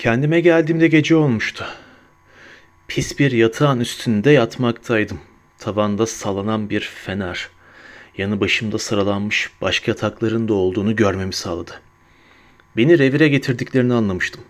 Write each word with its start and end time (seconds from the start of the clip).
Kendime 0.00 0.40
geldiğimde 0.40 0.88
gece 0.88 1.16
olmuştu. 1.16 1.64
Pis 2.88 3.18
bir 3.18 3.32
yatağın 3.32 3.80
üstünde 3.80 4.30
yatmaktaydım. 4.30 5.20
Tavanda 5.58 6.06
sallanan 6.06 6.70
bir 6.70 6.80
fener. 6.80 7.48
Yanı 8.18 8.40
başımda 8.40 8.78
sıralanmış 8.78 9.50
başka 9.60 9.90
yatakların 9.90 10.48
da 10.48 10.54
olduğunu 10.54 10.96
görmemi 10.96 11.32
sağladı. 11.32 11.80
Beni 12.76 12.98
revire 12.98 13.28
getirdiklerini 13.28 13.94
anlamıştım. 13.94 14.40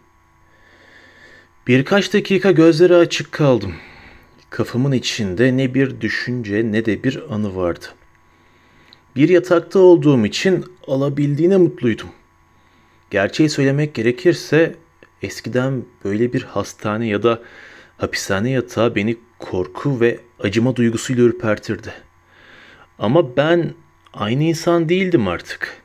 Birkaç 1.66 2.14
dakika 2.14 2.50
gözleri 2.50 2.94
açık 2.94 3.32
kaldım. 3.32 3.74
Kafamın 4.50 4.92
içinde 4.92 5.56
ne 5.56 5.74
bir 5.74 6.00
düşünce 6.00 6.72
ne 6.72 6.84
de 6.84 7.04
bir 7.04 7.34
anı 7.34 7.56
vardı. 7.56 7.86
Bir 9.16 9.28
yatakta 9.28 9.78
olduğum 9.78 10.26
için 10.26 10.64
alabildiğine 10.86 11.56
mutluydum. 11.56 12.08
Gerçeği 13.10 13.48
söylemek 13.48 13.94
gerekirse 13.94 14.76
eskiden 15.22 15.84
böyle 16.04 16.32
bir 16.32 16.42
hastane 16.42 17.06
ya 17.06 17.22
da 17.22 17.42
hapishane 17.98 18.50
yatağı 18.50 18.94
beni 18.94 19.16
korku 19.38 20.00
ve 20.00 20.20
acıma 20.40 20.76
duygusuyla 20.76 21.24
ürpertirdi. 21.24 21.92
Ama 22.98 23.36
ben 23.36 23.74
aynı 24.12 24.42
insan 24.42 24.88
değildim 24.88 25.28
artık. 25.28 25.82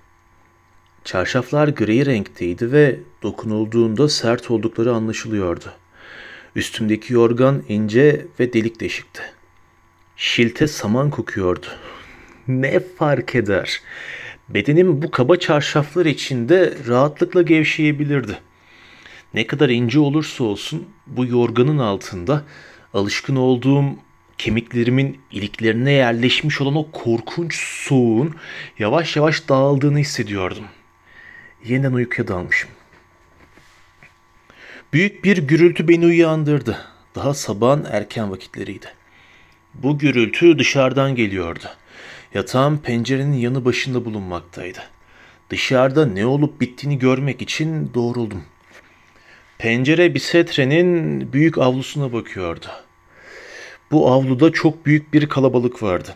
Çarşaflar 1.03 1.67
gri 1.67 2.05
renkteydi 2.05 2.71
ve 2.71 2.99
dokunulduğunda 3.23 4.09
sert 4.09 4.51
oldukları 4.51 4.93
anlaşılıyordu. 4.93 5.73
Üstümdeki 6.55 7.13
yorgan 7.13 7.63
ince 7.69 8.25
ve 8.39 8.53
delik 8.53 8.79
deşikti. 8.79 9.21
Şilte 10.17 10.67
saman 10.67 11.09
kokuyordu. 11.09 11.65
Ne 12.47 12.79
fark 12.79 13.35
eder? 13.35 13.81
Bedenim 14.49 15.01
bu 15.01 15.11
kaba 15.11 15.35
çarşaflar 15.35 16.05
içinde 16.05 16.73
rahatlıkla 16.87 17.41
gevşeyebilirdi. 17.41 18.37
Ne 19.35 19.47
kadar 19.47 19.69
ince 19.69 19.99
olursa 19.99 20.43
olsun 20.43 20.87
bu 21.07 21.25
yorganın 21.25 21.77
altında 21.77 22.43
alışkın 22.93 23.35
olduğum 23.35 23.85
kemiklerimin 24.37 25.19
iliklerine 25.31 25.91
yerleşmiş 25.91 26.61
olan 26.61 26.75
o 26.75 26.91
korkunç 26.91 27.55
soğuğun 27.55 28.35
yavaş 28.79 29.15
yavaş 29.15 29.49
dağıldığını 29.49 29.99
hissediyordum. 29.99 30.65
Yeniden 31.65 31.93
uykuya 31.93 32.27
dalmışım. 32.27 32.69
Büyük 34.93 35.23
bir 35.23 35.37
gürültü 35.37 35.87
beni 35.87 36.05
uyandırdı. 36.05 36.77
Daha 37.15 37.33
sabahın 37.33 37.85
erken 37.91 38.31
vakitleriydi. 38.31 38.87
Bu 39.73 39.97
gürültü 39.97 40.59
dışarıdan 40.59 41.15
geliyordu. 41.15 41.65
Yatağım 42.33 42.77
pencerenin 42.77 43.37
yanı 43.37 43.65
başında 43.65 44.05
bulunmaktaydı. 44.05 44.79
Dışarıda 45.49 46.05
ne 46.05 46.25
olup 46.25 46.61
bittiğini 46.61 46.99
görmek 46.99 47.41
için 47.41 47.91
doğruldum. 47.93 48.43
Pencere 49.57 50.13
Bisetre'nin 50.13 51.33
büyük 51.33 51.57
avlusuna 51.57 52.13
bakıyordu. 52.13 52.65
Bu 53.91 54.11
avluda 54.11 54.51
çok 54.51 54.85
büyük 54.85 55.13
bir 55.13 55.29
kalabalık 55.29 55.83
vardı. 55.83 56.15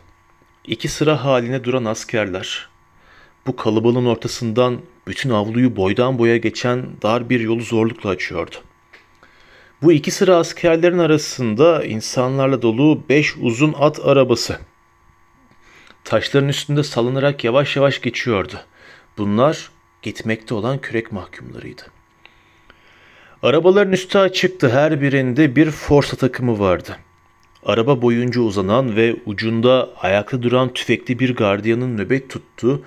İki 0.65 0.87
sıra 0.87 1.25
haline 1.25 1.63
duran 1.63 1.85
askerler. 1.85 2.69
Bu 3.47 3.55
kalabalığın 3.55 4.05
ortasından 4.05 4.81
bütün 5.07 5.29
avluyu 5.29 5.75
boydan 5.75 6.19
boya 6.19 6.37
geçen 6.37 6.87
dar 7.01 7.29
bir 7.29 7.39
yolu 7.39 7.61
zorlukla 7.61 8.09
açıyordu. 8.09 8.55
Bu 9.81 9.91
iki 9.91 10.11
sıra 10.11 10.35
askerlerin 10.35 10.99
arasında 10.99 11.85
insanlarla 11.85 12.61
dolu 12.61 13.03
beş 13.09 13.37
uzun 13.37 13.75
at 13.79 13.99
arabası. 14.05 14.59
Taşların 16.03 16.49
üstünde 16.49 16.83
salınarak 16.83 17.43
yavaş 17.43 17.75
yavaş 17.75 18.01
geçiyordu. 18.01 18.59
Bunlar 19.17 19.71
gitmekte 20.01 20.53
olan 20.53 20.81
kürek 20.81 21.11
mahkumlarıydı. 21.11 21.98
Arabaların 23.43 23.93
üstü 23.93 24.17
açıktı. 24.17 24.69
Her 24.69 25.01
birinde 25.01 25.55
bir 25.55 25.71
forsa 25.71 26.17
takımı 26.17 26.59
vardı. 26.59 26.97
Araba 27.65 28.01
boyunca 28.01 28.41
uzanan 28.41 28.95
ve 28.95 29.15
ucunda 29.25 29.89
ayakta 30.01 30.43
duran 30.43 30.73
tüfekli 30.73 31.19
bir 31.19 31.35
gardiyanın 31.35 31.97
nöbet 31.97 32.29
tuttuğu 32.29 32.81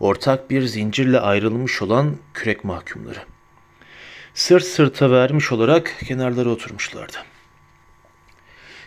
ortak 0.00 0.50
bir 0.50 0.62
zincirle 0.62 1.20
ayrılmış 1.20 1.82
olan 1.82 2.16
kürek 2.34 2.64
mahkumları. 2.64 3.18
Sırt 4.34 4.64
sırta 4.64 5.10
vermiş 5.10 5.52
olarak 5.52 5.94
kenarlara 6.06 6.48
oturmuşlardı. 6.48 7.16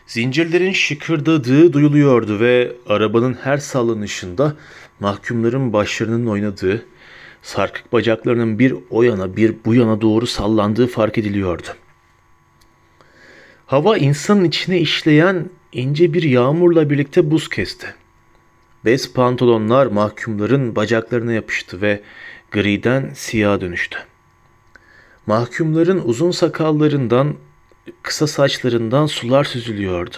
Zincirlerin 0.07 0.73
şıkırdadığı 0.73 1.73
duyuluyordu 1.73 2.39
ve 2.39 2.71
arabanın 2.87 3.33
her 3.33 3.57
sallanışında 3.57 4.55
mahkumların 4.99 5.73
başlarının 5.73 6.27
oynadığı, 6.27 6.85
sarkık 7.41 7.93
bacaklarının 7.93 8.59
bir 8.59 8.75
o 8.89 9.03
yana 9.03 9.35
bir 9.35 9.55
bu 9.65 9.75
yana 9.75 10.01
doğru 10.01 10.27
sallandığı 10.27 10.87
fark 10.87 11.17
ediliyordu. 11.17 11.67
Hava 13.65 13.97
insanın 13.97 14.43
içine 14.43 14.79
işleyen 14.79 15.49
ince 15.71 16.13
bir 16.13 16.23
yağmurla 16.23 16.89
birlikte 16.89 17.31
buz 17.31 17.49
kesti. 17.49 17.87
Bez 18.85 19.13
pantolonlar 19.13 19.85
mahkumların 19.85 20.75
bacaklarına 20.75 21.33
yapıştı 21.33 21.81
ve 21.81 22.01
griden 22.51 23.11
siyaha 23.15 23.61
dönüştü. 23.61 23.97
Mahkumların 25.25 26.01
uzun 26.05 26.31
sakallarından, 26.31 27.35
kısa 28.03 28.27
saçlarından 28.27 29.05
sular 29.05 29.43
süzülüyordu. 29.43 30.17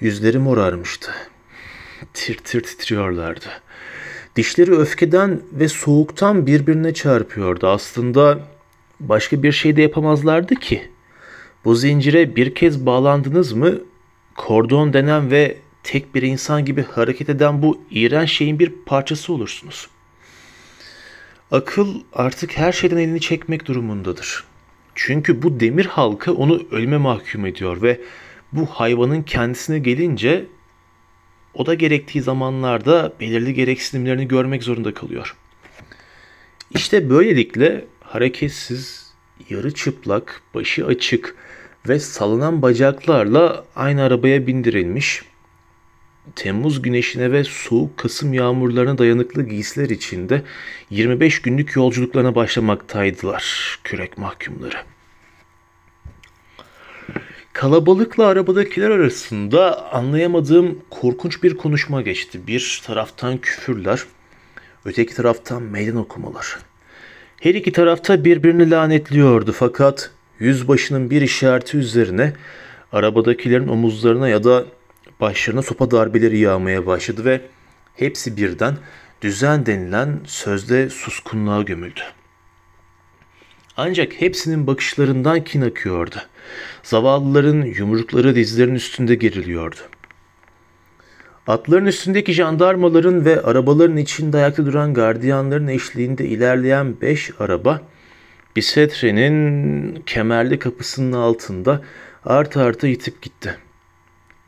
Yüzleri 0.00 0.38
morarmıştı. 0.38 1.12
Tir 2.14 2.36
tir 2.36 2.62
titriyorlardı. 2.62 3.46
Dişleri 4.36 4.72
öfkeden 4.72 5.40
ve 5.52 5.68
soğuktan 5.68 6.46
birbirine 6.46 6.94
çarpıyordu. 6.94 7.66
Aslında 7.66 8.40
başka 9.00 9.42
bir 9.42 9.52
şey 9.52 9.76
de 9.76 9.82
yapamazlardı 9.82 10.54
ki. 10.54 10.90
Bu 11.64 11.74
zincire 11.74 12.36
bir 12.36 12.54
kez 12.54 12.86
bağlandınız 12.86 13.52
mı 13.52 13.78
kordon 14.36 14.92
denen 14.92 15.30
ve 15.30 15.56
tek 15.82 16.14
bir 16.14 16.22
insan 16.22 16.64
gibi 16.64 16.82
hareket 16.82 17.28
eden 17.28 17.62
bu 17.62 17.80
iğrenç 17.90 18.30
şeyin 18.30 18.58
bir 18.58 18.72
parçası 18.86 19.32
olursunuz. 19.32 19.88
Akıl 21.50 21.94
artık 22.12 22.58
her 22.58 22.72
şeyden 22.72 22.96
elini 22.96 23.20
çekmek 23.20 23.66
durumundadır. 23.66 24.44
Çünkü 24.94 25.42
bu 25.42 25.60
demir 25.60 25.86
halka 25.86 26.32
onu 26.32 26.62
ölüme 26.70 26.96
mahkum 26.96 27.46
ediyor 27.46 27.82
ve 27.82 28.00
bu 28.52 28.66
hayvanın 28.66 29.22
kendisine 29.22 29.78
gelince 29.78 30.46
o 31.54 31.66
da 31.66 31.74
gerektiği 31.74 32.22
zamanlarda 32.22 33.12
belirli 33.20 33.54
gereksinimlerini 33.54 34.28
görmek 34.28 34.62
zorunda 34.62 34.94
kalıyor. 34.94 35.36
İşte 36.74 37.10
böylelikle 37.10 37.84
hareketsiz, 38.00 39.12
yarı 39.50 39.74
çıplak, 39.74 40.42
başı 40.54 40.86
açık 40.86 41.36
ve 41.88 41.98
salınan 41.98 42.62
bacaklarla 42.62 43.64
aynı 43.76 44.02
arabaya 44.02 44.46
bindirilmiş, 44.46 45.22
Temmuz 46.36 46.82
güneşine 46.82 47.32
ve 47.32 47.44
soğuk 47.44 47.98
Kasım 47.98 48.32
yağmurlarına 48.32 48.98
dayanıklı 48.98 49.42
giysiler 49.42 49.90
içinde 49.90 50.42
25 50.90 51.42
günlük 51.42 51.76
yolculuklarına 51.76 52.34
başlamaktaydılar 52.34 53.78
kürek 53.84 54.18
mahkumları. 54.18 54.76
Kalabalıkla 57.54 58.26
arabadakiler 58.26 58.90
arasında 58.90 59.92
anlayamadığım 59.92 60.78
korkunç 60.90 61.42
bir 61.42 61.56
konuşma 61.56 62.02
geçti. 62.02 62.46
Bir 62.46 62.82
taraftan 62.86 63.38
küfürler, 63.38 64.02
öteki 64.84 65.14
taraftan 65.14 65.62
meydan 65.62 65.96
okumalar. 65.96 66.58
Her 67.40 67.54
iki 67.54 67.72
tarafta 67.72 68.24
birbirini 68.24 68.70
lanetliyordu 68.70 69.52
fakat 69.52 70.10
yüzbaşının 70.38 71.10
bir 71.10 71.22
işareti 71.22 71.76
üzerine 71.76 72.32
arabadakilerin 72.92 73.68
omuzlarına 73.68 74.28
ya 74.28 74.44
da 74.44 74.64
başlarına 75.20 75.62
sopa 75.62 75.90
darbeleri 75.90 76.38
yağmaya 76.38 76.86
başladı 76.86 77.24
ve 77.24 77.40
hepsi 77.96 78.36
birden 78.36 78.76
düzen 79.22 79.66
denilen 79.66 80.20
sözde 80.26 80.90
suskunluğa 80.90 81.62
gömüldü. 81.62 82.00
Ancak 83.76 84.12
hepsinin 84.12 84.66
bakışlarından 84.66 85.44
kin 85.44 85.60
akıyordu. 85.60 86.16
Zavallıların 86.82 87.62
yumrukları 87.62 88.34
dizlerin 88.34 88.74
üstünde 88.74 89.14
geriliyordu. 89.14 89.80
Atların 91.46 91.86
üstündeki 91.86 92.32
jandarmaların 92.32 93.24
ve 93.24 93.42
arabaların 93.42 93.96
içinde 93.96 94.36
ayakta 94.36 94.66
duran 94.66 94.94
gardiyanların 94.94 95.66
eşliğinde 95.66 96.26
ilerleyen 96.26 97.00
beş 97.00 97.30
araba 97.38 97.80
Bisetre'nin 98.56 100.02
kemerli 100.06 100.58
kapısının 100.58 101.12
altında 101.12 101.82
art 102.24 102.56
arta 102.56 102.86
yitip 102.86 103.22
gitti. 103.22 103.56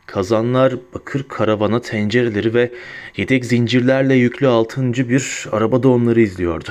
Kazanlar, 0.07 0.75
bakır 0.95 1.23
karavana 1.29 1.81
tencereleri 1.81 2.55
ve 2.55 2.73
yedek 3.17 3.45
zincirlerle 3.45 4.15
yüklü 4.15 4.47
altıncı 4.47 5.09
bir 5.09 5.47
araba 5.53 5.83
da 5.83 5.89
onları 5.89 6.21
izliyordu. 6.21 6.71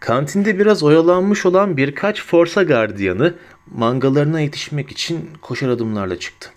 Kantinde 0.00 0.58
biraz 0.58 0.82
oyalanmış 0.82 1.46
olan 1.46 1.76
birkaç 1.76 2.24
forsa 2.24 2.62
gardiyanı 2.62 3.34
mangalarına 3.74 4.40
yetişmek 4.40 4.90
için 4.90 5.30
koşar 5.42 5.68
adımlarla 5.68 6.18
çıktı. 6.18 6.50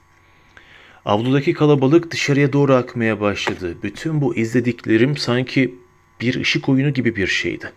Avludaki 1.05 1.53
kalabalık 1.53 2.11
dışarıya 2.11 2.53
doğru 2.53 2.73
akmaya 2.73 3.21
başladı. 3.21 3.77
Bütün 3.83 4.21
bu 4.21 4.35
izlediklerim 4.35 5.17
sanki 5.17 5.75
bir 6.21 6.41
ışık 6.41 6.69
oyunu 6.69 6.93
gibi 6.93 7.15
bir 7.15 7.27
şeydi. 7.27 7.71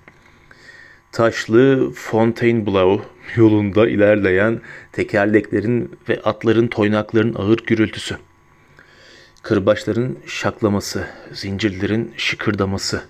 Taşlı 1.12 1.92
Fontainebleau 1.94 3.02
yolunda 3.36 3.88
ilerleyen 3.88 4.60
tekerleklerin 4.92 5.90
ve 6.08 6.20
atların 6.20 6.68
toynakların 6.68 7.34
ağır 7.34 7.58
gürültüsü. 7.58 8.16
Kırbaçların 9.42 10.18
şaklaması, 10.26 11.06
zincirlerin 11.32 12.12
şıkırdaması 12.16 13.02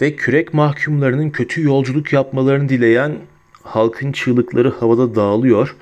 ve 0.00 0.16
kürek 0.16 0.54
mahkumlarının 0.54 1.30
kötü 1.30 1.62
yolculuk 1.62 2.12
yapmalarını 2.12 2.68
dileyen 2.68 3.18
halkın 3.64 4.12
çığlıkları 4.12 4.70
havada 4.70 5.14
dağılıyor 5.14 5.76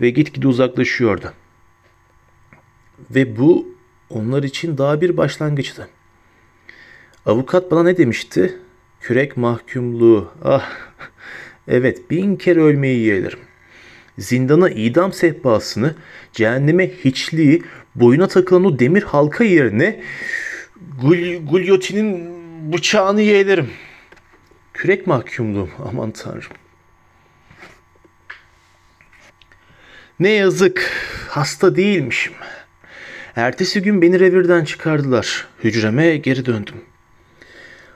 ve 0.00 0.10
gitgide 0.10 0.48
uzaklaşıyordu. 0.48 1.32
Ve 3.10 3.38
bu 3.38 3.68
onlar 4.10 4.42
için 4.42 4.78
daha 4.78 5.00
bir 5.00 5.16
başlangıçtı. 5.16 5.88
Avukat 7.26 7.70
bana 7.70 7.82
ne 7.82 7.96
demişti? 7.96 8.58
Kürek 9.00 9.36
mahkumluğu. 9.36 10.32
Ah, 10.44 10.72
evet 11.68 12.10
bin 12.10 12.36
kere 12.36 12.60
ölmeyi 12.60 13.06
yeğlerim. 13.06 13.38
Zindana 14.18 14.70
idam 14.70 15.12
sehpasını, 15.12 15.94
cehenneme 16.32 16.88
hiçliği, 16.88 17.62
boyuna 17.94 18.28
takılan 18.28 18.64
o 18.64 18.78
demir 18.78 19.02
halka 19.02 19.44
yerine 19.44 20.02
Gul 21.02 21.46
Gulyotinin 21.50 22.34
bıçağını 22.72 23.22
yeğlerim. 23.22 23.70
Kürek 24.74 25.06
mahkumluğum 25.06 25.70
aman 25.88 26.10
tanrım. 26.10 26.52
Ne 30.20 30.30
yazık 30.30 30.90
hasta 31.28 31.76
değilmişim. 31.76 32.32
Ertesi 33.36 33.82
gün 33.82 34.02
beni 34.02 34.20
revirden 34.20 34.64
çıkardılar. 34.64 35.46
Hücreme 35.64 36.16
geri 36.16 36.46
döndüm. 36.46 36.74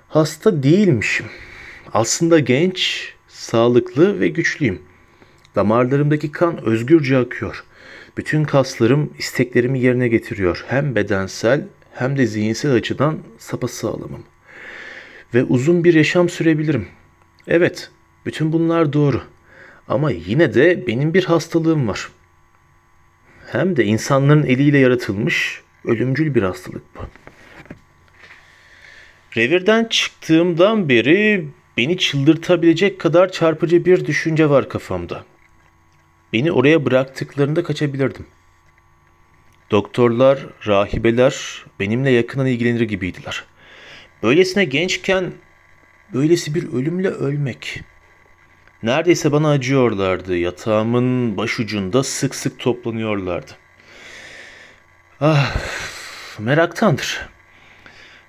Hasta 0.09 0.63
değilmişim. 0.63 1.27
Aslında 1.93 2.39
genç, 2.39 3.13
sağlıklı 3.29 4.21
ve 4.21 4.29
güçlüyüm. 4.29 4.83
Damarlarımdaki 5.55 6.33
kan 6.33 6.65
özgürce 6.65 7.17
akıyor. 7.17 7.65
Bütün 8.17 8.45
kaslarım 8.45 9.13
isteklerimi 9.19 9.81
yerine 9.81 10.09
getiriyor. 10.09 10.65
Hem 10.69 10.95
bedensel 10.95 11.67
hem 11.93 12.19
de 12.19 12.27
zihinsel 12.27 12.73
açıdan 12.75 13.19
sapasağlamım. 13.39 14.23
Ve 15.35 15.45
uzun 15.45 15.85
bir 15.85 15.95
yaşam 15.95 16.29
sürebilirim. 16.29 16.89
Evet, 17.49 17.91
bütün 18.27 18.53
bunlar 18.53 18.93
doğru. 18.93 19.23
Ama 19.89 20.11
yine 20.11 20.55
de 20.55 20.87
benim 20.87 21.15
bir 21.15 21.25
hastalığım 21.25 21.89
var. 21.89 22.09
Hem 23.47 23.77
de 23.77 23.85
insanların 23.85 24.47
eliyle 24.47 24.79
yaratılmış 24.79 25.63
ölümcül 25.85 26.35
bir 26.35 26.43
hastalık 26.43 26.83
bu. 26.97 27.01
Revirden 29.37 29.85
çıktığımdan 29.85 30.89
beri 30.89 31.49
beni 31.77 31.99
çıldırtabilecek 31.99 33.01
kadar 33.01 33.33
çarpıcı 33.33 33.85
bir 33.85 34.07
düşünce 34.07 34.51
var 34.51 34.69
kafamda. 34.69 35.25
Beni 36.33 36.53
oraya 36.53 36.85
bıraktıklarında 36.85 37.63
kaçabilirdim. 37.63 38.27
Doktorlar, 39.71 40.47
rahibeler 40.67 41.65
benimle 41.81 42.11
yakından 42.11 42.47
ilgilenir 42.47 42.81
gibiydiler. 42.81 43.45
Böylesine 44.23 44.65
gençken 44.65 45.33
böylesi 46.15 46.55
bir 46.55 46.73
ölümle 46.73 47.09
ölmek. 47.09 47.81
Neredeyse 48.83 49.33
bana 49.33 49.51
acıyorlardı. 49.51 50.37
Yatağımın 50.37 51.37
başucunda 51.37 52.03
sık 52.03 52.35
sık 52.35 52.59
toplanıyorlardı. 52.59 53.53
Ah, 55.21 55.57
meraktandır. 56.39 57.29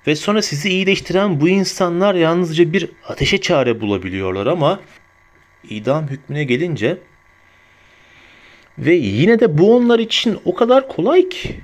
Ve 0.06 0.16
sonra 0.16 0.42
sizi 0.42 0.68
iyileştiren 0.68 1.40
bu 1.40 1.48
insanlar 1.48 2.14
yalnızca 2.14 2.72
bir 2.72 2.90
ateşe 3.08 3.40
çare 3.40 3.80
bulabiliyorlar 3.80 4.46
ama 4.46 4.80
idam 5.68 6.08
hükmüne 6.08 6.44
gelince 6.44 6.98
ve 8.78 8.94
yine 8.94 9.40
de 9.40 9.58
bu 9.58 9.76
onlar 9.76 9.98
için 9.98 10.40
o 10.44 10.54
kadar 10.54 10.88
kolay 10.88 11.28
ki. 11.28 11.60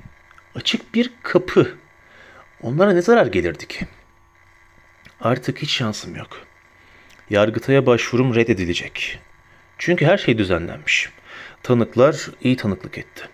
Açık 0.55 0.95
bir 0.95 1.11
kapı. 1.23 1.77
Onlara 2.61 2.93
ne 2.93 3.01
zarar 3.01 3.25
gelirdi 3.27 3.67
ki? 3.67 3.87
Artık 5.21 5.61
hiç 5.61 5.71
şansım 5.71 6.15
yok. 6.15 6.46
Yargıtay'a 7.29 7.85
başvurum 7.85 8.35
reddedilecek. 8.35 9.19
Çünkü 9.77 10.05
her 10.05 10.17
şey 10.17 10.37
düzenlenmiş. 10.37 11.09
Tanıklar 11.63 12.29
iyi 12.41 12.57
tanıklık 12.57 12.97
etti. 12.97 13.29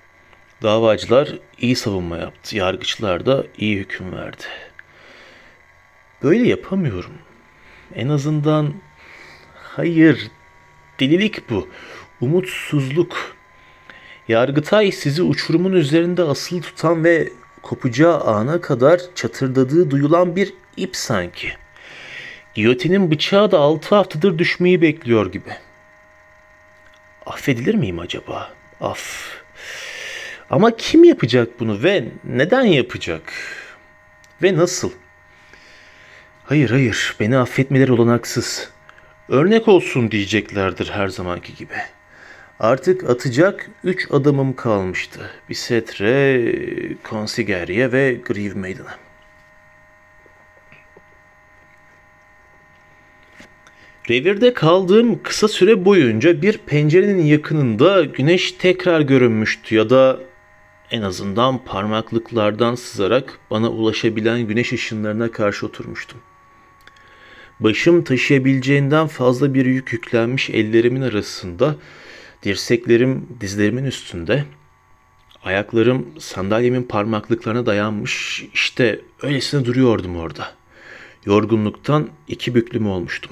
Davacılar 0.64 1.40
iyi 1.58 1.76
savunma 1.76 2.18
yaptı. 2.18 2.58
Yargıçlar 2.58 3.26
da 3.26 3.44
iyi 3.58 3.78
hüküm 3.78 4.12
verdi. 4.12 4.44
Böyle 6.24 6.48
yapamıyorum. 6.48 7.14
En 7.96 8.10
azından 8.10 8.74
hayır 9.56 10.32
delilik 11.00 11.50
bu. 11.50 11.68
Umutsuzluk. 12.22 13.36
Yargıtay 14.28 14.92
sizi 14.92 15.22
uçurumun 15.24 15.74
üzerinde 15.74 16.24
asıl 16.24 16.62
tutan 16.62 17.04
ve 17.04 17.30
kopacağı 17.62 18.22
ana 18.22 18.62
kadar 18.62 19.02
çatırdadığı 19.16 19.92
duyulan 19.92 20.36
bir 20.36 20.54
ip 20.78 20.96
sanki. 20.96 21.63
Giyotinin 22.54 23.12
bıçağı 23.12 23.52
da 23.52 23.60
altı 23.60 23.96
haftadır 23.96 24.38
düşmeyi 24.38 24.82
bekliyor 24.82 25.32
gibi. 25.32 25.50
Affedilir 27.26 27.76
miyim 27.76 28.00
acaba? 28.00 28.54
Af. 28.82 29.30
Ama 30.50 30.76
kim 30.76 31.04
yapacak 31.04 31.60
bunu 31.60 31.84
ve 31.84 32.04
neden 32.24 32.64
yapacak? 32.64 33.34
Ve 34.42 34.56
nasıl? 34.56 34.92
Hayır 36.44 36.70
hayır 36.70 37.16
beni 37.20 37.38
affetmeleri 37.38 37.92
olanaksız. 37.92 38.70
Örnek 39.30 39.68
olsun 39.68 40.12
diyeceklerdir 40.12 40.90
her 40.90 41.08
zamanki 41.08 41.56
gibi. 41.56 41.76
Artık 42.60 43.10
atacak 43.10 43.70
üç 43.84 44.08
adamım 44.12 44.56
kalmıştı. 44.56 45.30
Bisetre, 45.50 46.96
Konsigerye 47.04 47.92
ve 47.92 48.14
Grieve 48.14 48.60
Maiden'a. 48.60 48.98
Revirde 54.10 54.54
kaldığım 54.54 55.24
kısa 55.24 55.48
süre 55.48 55.86
boyunca 55.86 56.42
bir 56.42 56.58
pencerenin 56.58 57.26
yakınında 57.26 58.04
güneş 58.04 58.52
tekrar 58.52 59.02
görünmüştü 59.02 59.76
ya 59.76 59.90
da 59.90 60.20
en 60.92 61.02
azından 61.02 61.66
parmaklıklardan 61.66 62.76
sızarak 62.76 63.40
bana 63.52 63.70
ulaşabilen 63.70 64.42
güneş 64.48 64.74
ışınlarına 64.74 65.32
karşı 65.32 65.66
oturmuştum. 65.66 66.20
Başım 67.60 68.04
taşıyabileceğinden 68.04 69.08
fazla 69.08 69.54
bir 69.54 69.66
yük 69.66 69.94
yüklenmiş 69.94 70.50
ellerimin 70.50 71.02
arasında, 71.02 71.76
dirseklerim 72.44 73.28
dizlerimin 73.42 73.86
üstünde, 73.86 74.46
ayaklarım 75.44 76.08
sandalyemin 76.20 76.84
parmaklıklarına 76.84 77.66
dayanmış, 77.66 78.46
işte 78.54 79.02
öylesine 79.22 79.66
duruyordum 79.66 80.18
orada. 80.18 80.52
Yorgunluktan 81.26 82.10
iki 82.28 82.56
büklüm 82.56 82.88
olmuştum. 82.88 83.32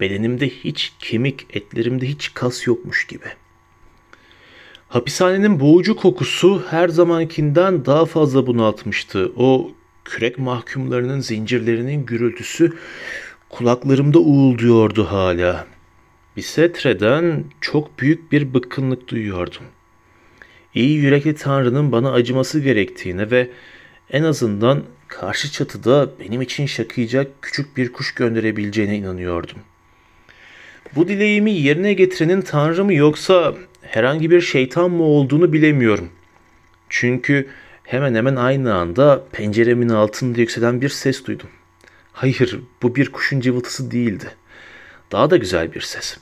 Bedenimde 0.00 0.48
hiç 0.48 0.92
kemik, 0.98 1.46
etlerimde 1.56 2.06
hiç 2.06 2.34
kas 2.34 2.66
yokmuş 2.66 3.06
gibi. 3.06 3.26
Hapishanenin 4.88 5.60
boğucu 5.60 5.96
kokusu 5.96 6.62
her 6.70 6.88
zamankinden 6.88 7.84
daha 7.84 8.06
fazla 8.06 8.46
bunaltmıştı. 8.46 9.32
O 9.36 9.70
kürek 10.04 10.38
mahkumlarının 10.38 11.20
zincirlerinin 11.20 12.06
gürültüsü 12.06 12.72
kulaklarımda 13.48 14.18
uğulduyordu 14.18 15.04
hala. 15.04 15.66
Bisetre'den 16.36 17.44
çok 17.60 17.98
büyük 17.98 18.32
bir 18.32 18.54
bıkkınlık 18.54 19.08
duyuyordum. 19.08 19.62
İyi 20.74 20.98
yürekli 20.98 21.34
Tanrı'nın 21.34 21.92
bana 21.92 22.12
acıması 22.12 22.60
gerektiğine 22.60 23.30
ve 23.30 23.50
en 24.10 24.22
azından 24.22 24.82
karşı 25.08 25.52
çatıda 25.52 26.10
benim 26.20 26.42
için 26.42 26.66
şakıyacak 26.66 27.42
küçük 27.42 27.76
bir 27.76 27.92
kuş 27.92 28.14
gönderebileceğine 28.14 28.96
inanıyordum. 28.96 29.58
Bu 30.96 31.08
dileğimi 31.08 31.50
yerine 31.50 31.92
getirenin 31.92 32.40
Tanrı 32.40 32.84
mı 32.84 32.94
yoksa 32.94 33.54
herhangi 33.82 34.30
bir 34.30 34.40
şeytan 34.40 34.90
mı 34.90 35.02
olduğunu 35.02 35.52
bilemiyorum. 35.52 36.08
Çünkü 36.88 37.48
hemen 37.82 38.14
hemen 38.14 38.36
aynı 38.36 38.74
anda 38.74 39.24
penceremin 39.32 39.88
altında 39.88 40.40
yükselen 40.40 40.80
bir 40.80 40.88
ses 40.88 41.24
duydum. 41.24 41.48
Hayır, 42.12 42.60
bu 42.82 42.94
bir 42.94 43.12
kuşun 43.12 43.40
cıvıltısı 43.40 43.90
değildi. 43.90 44.30
Daha 45.12 45.30
da 45.30 45.36
güzel 45.36 45.74
bir 45.74 45.80
ses. 45.80 46.16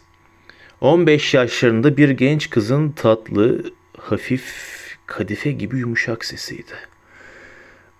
15 0.80 1.34
yaşlarında 1.34 1.96
bir 1.96 2.10
genç 2.10 2.50
kızın 2.50 2.90
tatlı, 2.90 3.72
hafif, 3.98 4.44
kadife 5.06 5.52
gibi 5.52 5.78
yumuşak 5.78 6.24
sesiydi. 6.24 6.72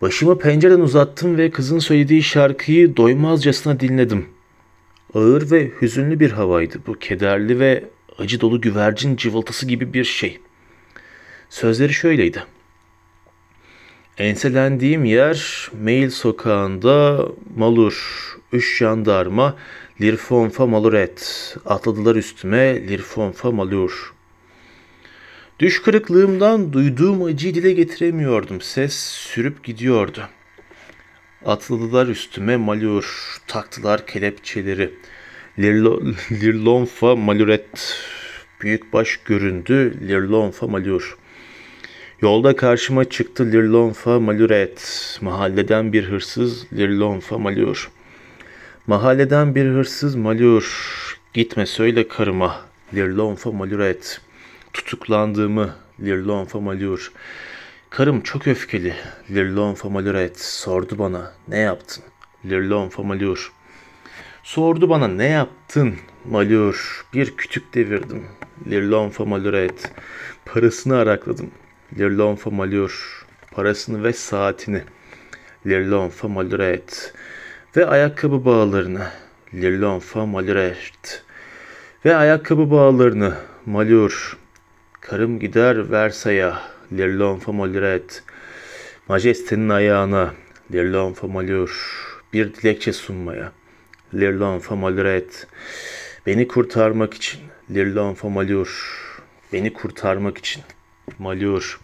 Başımı 0.01 0.39
pencereden 0.39 0.81
uzattım 0.81 1.39
ve 1.39 1.51
kızın 1.51 1.79
söylediği 1.79 2.23
şarkıyı 2.23 2.97
doymazcasına 2.97 3.81
dinledim. 3.81 4.36
Ağır 5.17 5.51
ve 5.51 5.71
hüzünlü 5.81 6.21
bir 6.21 6.31
havaydı 6.31 6.79
bu, 6.87 6.99
kederli 6.99 7.61
ve 7.61 7.85
acı 8.19 8.41
dolu 8.41 8.61
güvercin 8.61 9.17
cıvıltısı 9.17 9.67
gibi 9.67 9.93
bir 9.93 10.05
şey. 10.05 10.41
Sözleri 11.51 11.93
şöyleydi. 11.93 12.45
Enselendiğim 14.19 15.05
yer 15.05 15.71
Mail 15.83 16.11
sokağında 16.11 17.29
Malur, 17.57 17.97
üç 18.53 18.79
jandarma, 18.79 19.57
Lirfonfa 20.01 20.67
maluret. 20.67 21.57
Atladılar 21.67 22.17
üstüme 22.17 22.89
lirfonfa 22.89 23.51
malur. 23.51 24.15
Düş 25.59 25.83
kırıklığımdan 25.83 26.73
duyduğum 26.73 27.25
acıyı 27.25 27.55
dile 27.55 27.73
getiremiyordum. 27.73 28.61
Ses 28.61 28.95
sürüp 28.95 29.65
gidiyordu. 29.65 30.29
Atladılar 31.47 32.07
üstüme 32.07 32.57
malur. 32.57 33.37
Taktılar 33.47 34.07
kelepçeleri. 34.07 34.91
Lirlo, 35.59 36.03
lirlonfa 36.31 37.17
maluret. 37.17 37.97
Büyükbaş 38.61 39.17
göründü. 39.17 39.95
Lirlonfa 40.09 40.67
malur. 40.67 41.19
Yolda 42.21 42.57
karşıma 42.57 43.05
çıktı 43.05 43.53
Lirlonfa 43.53 44.21
maluret. 44.21 45.19
Mahalleden 45.21 45.93
bir 45.93 46.05
hırsız 46.05 46.73
Lirlonfa 46.73 47.39
malur. 47.39 47.91
Mahalleden 48.87 49.55
bir 49.55 49.67
hırsız 49.67 50.15
malur. 50.15 50.67
Gitme 51.35 51.67
söyle 51.67 52.09
karıma. 52.09 52.61
Lirlonfa 52.95 53.53
maluret. 53.53 54.21
Tutuklandığımı 54.73 55.75
Lirlonfa 56.01 56.61
malur. 56.61 57.13
Karım 57.97 58.21
çok 58.21 58.47
öfkeli. 58.47 58.95
Lirlonfa 59.31 59.89
maluret. 59.89 60.41
Sordu 60.41 60.99
bana 60.99 61.33
ne 61.49 61.59
yaptın? 61.59 62.05
Lirlonfa 62.45 63.03
malur. 63.03 63.53
Sordu 64.43 64.89
bana 64.89 65.09
ne 65.09 65.25
yaptın? 65.25 65.95
Malur. 66.25 67.07
Bir 67.15 67.37
kütük 67.37 67.75
devirdim. 67.75 68.25
Lirlonfa 68.67 69.25
maluret. 69.25 69.93
Parasını 70.45 70.97
arakladım. 70.97 71.51
Lirlonfa 71.99 72.51
malur. 72.51 73.27
Parasını 73.53 74.05
ve 74.05 74.13
saatini. 74.13 74.83
Lirlonfa 75.67 76.29
maluret. 76.29 77.15
Ve 77.77 77.87
ayakkabı 77.87 78.45
bağlarını. 78.45 79.07
Lirlonfa 79.55 80.27
maluret. 80.27 81.25
Ve 82.05 82.17
ayakkabı 82.17 82.71
bağlarını. 82.71 83.35
Malur. 83.67 84.39
Karım 85.01 85.39
gider 85.39 85.91
Versay'a. 85.91 86.76
Lirlonfa 86.93 87.53
maluret. 87.53 88.23
Majestenin 89.09 89.69
ayağına. 89.69 90.35
Lirlonfa 90.73 91.27
malur. 91.27 92.03
Bir 92.33 92.55
dilekçe 92.55 92.93
sunmaya. 92.93 93.53
Lirlonfa 94.15 94.77
maluret. 94.77 95.47
Beni 96.27 96.49
kurtarmak 96.49 97.15
için. 97.15 97.41
Lirlonfa 97.71 98.29
malur. 98.29 99.01
Beni 99.53 99.73
kurtarmak 99.73 100.39
için. 100.39 100.63
Malur. 101.19 101.81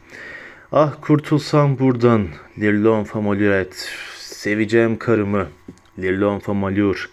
Ah 0.72 0.94
kurtulsam 1.00 1.78
buradan. 1.78 2.28
Lirlonfa 2.58 3.20
maluret. 3.20 3.88
Seveceğim 4.18 4.98
karımı. 4.98 5.48
Lirlonfa 5.98 6.54
malur. 6.54 7.10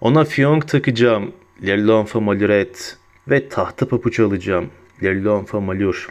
Ona 0.00 0.24
fiyonk 0.24 0.68
takacağım. 0.68 1.32
Lirlonfa 1.62 2.20
maluret. 2.20 2.96
Ve 3.28 3.48
tahta 3.48 3.88
papuç 3.88 4.20
alacağım. 4.20 4.70
Lirlonfa 5.02 5.60
malur. 5.60 6.08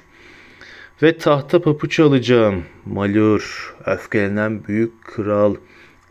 Ve 1.01 1.17
tahta 1.17 1.61
papuç 1.61 1.99
alacağım. 1.99 2.63
Malur. 2.85 3.75
Öfkelenen 3.85 4.67
büyük 4.67 5.03
kral. 5.03 5.55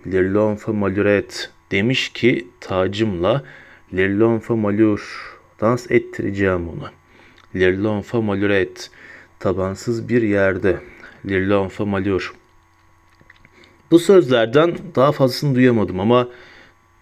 Lirlonfa 0.07 0.73
maluret. 0.73 1.51
Demiş 1.71 2.09
ki 2.09 2.49
tacımla 2.61 3.45
Lirlonfa 3.95 4.57
malur. 4.57 5.35
Dans 5.61 5.91
ettireceğim 5.91 6.69
onu. 6.69 6.89
Lirlonfa 7.57 8.21
maluret. 8.21 8.91
Tabansız 9.39 10.09
bir 10.09 10.23
yerde. 10.23 10.81
Lirlonfa 11.27 11.85
malur. 11.85 12.35
Bu 13.91 13.99
sözlerden 13.99 14.77
daha 14.95 15.13
fazlasını 15.13 15.55
duyamadım 15.55 16.01
ama 16.01 16.29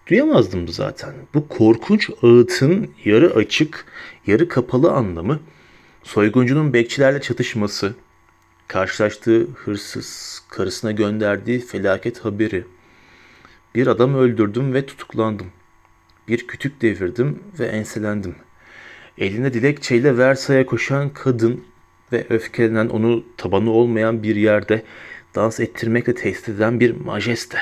duyamazdım 0.07 0.67
zaten. 0.67 1.13
Bu 1.33 1.47
korkunç 1.47 2.09
ağıtın 2.23 2.91
yarı 3.05 3.35
açık, 3.35 3.85
yarı 4.27 4.47
kapalı 4.47 4.91
anlamı, 4.91 5.39
soyguncunun 6.09 6.73
bekçilerle 6.73 7.21
çatışması, 7.21 7.93
karşılaştığı 8.67 9.47
hırsız, 9.55 10.41
karısına 10.49 10.91
gönderdiği 10.91 11.59
felaket 11.59 12.25
haberi, 12.25 12.63
bir 13.75 13.87
adam 13.87 14.15
öldürdüm 14.15 14.73
ve 14.73 14.85
tutuklandım. 14.85 15.47
Bir 16.27 16.47
kütük 16.47 16.81
devirdim 16.81 17.43
ve 17.59 17.65
enselendim. 17.65 18.35
Eline 19.17 19.53
dilekçeyle 19.53 20.17
Versay'a 20.17 20.65
koşan 20.65 21.09
kadın 21.09 21.63
ve 22.11 22.25
öfkelenen 22.29 22.89
onu 22.89 23.23
tabanı 23.37 23.71
olmayan 23.71 24.23
bir 24.23 24.35
yerde 24.35 24.83
dans 25.35 25.59
ettirmekle 25.59 26.15
tehdit 26.15 26.49
eden 26.49 26.79
bir 26.79 26.91
majeste. 26.91 27.57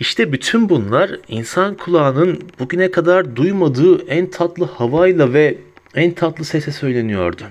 İşte 0.00 0.32
bütün 0.32 0.68
bunlar 0.68 1.20
insan 1.28 1.76
kulağının 1.76 2.42
bugüne 2.58 2.90
kadar 2.90 3.36
duymadığı 3.36 4.06
en 4.06 4.30
tatlı 4.30 4.64
havayla 4.64 5.32
ve 5.32 5.58
en 5.94 6.12
tatlı 6.12 6.44
sese 6.44 6.72
söyleniyordu. 6.72 7.42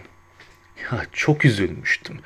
Ya 0.91 1.01
çok 1.13 1.45
üzülmüştüm. 1.45 2.19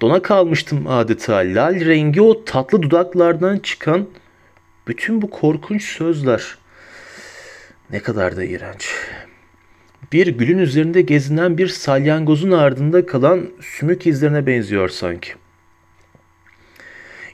Dona 0.00 0.22
kalmıştım 0.22 0.86
adeta. 0.86 1.36
Lal 1.36 1.80
rengi 1.80 2.22
o 2.22 2.44
tatlı 2.44 2.82
dudaklardan 2.82 3.58
çıkan 3.58 4.06
bütün 4.88 5.22
bu 5.22 5.30
korkunç 5.30 5.84
sözler. 5.84 6.58
Ne 7.90 8.00
kadar 8.00 8.36
da 8.36 8.44
iğrenç. 8.44 8.94
Bir 10.12 10.26
gülün 10.26 10.58
üzerinde 10.58 11.00
gezinen 11.00 11.58
bir 11.58 11.68
salyangozun 11.68 12.50
ardında 12.50 13.06
kalan 13.06 13.50
sümük 13.60 14.06
izlerine 14.06 14.46
benziyor 14.46 14.88
sanki. 14.88 15.32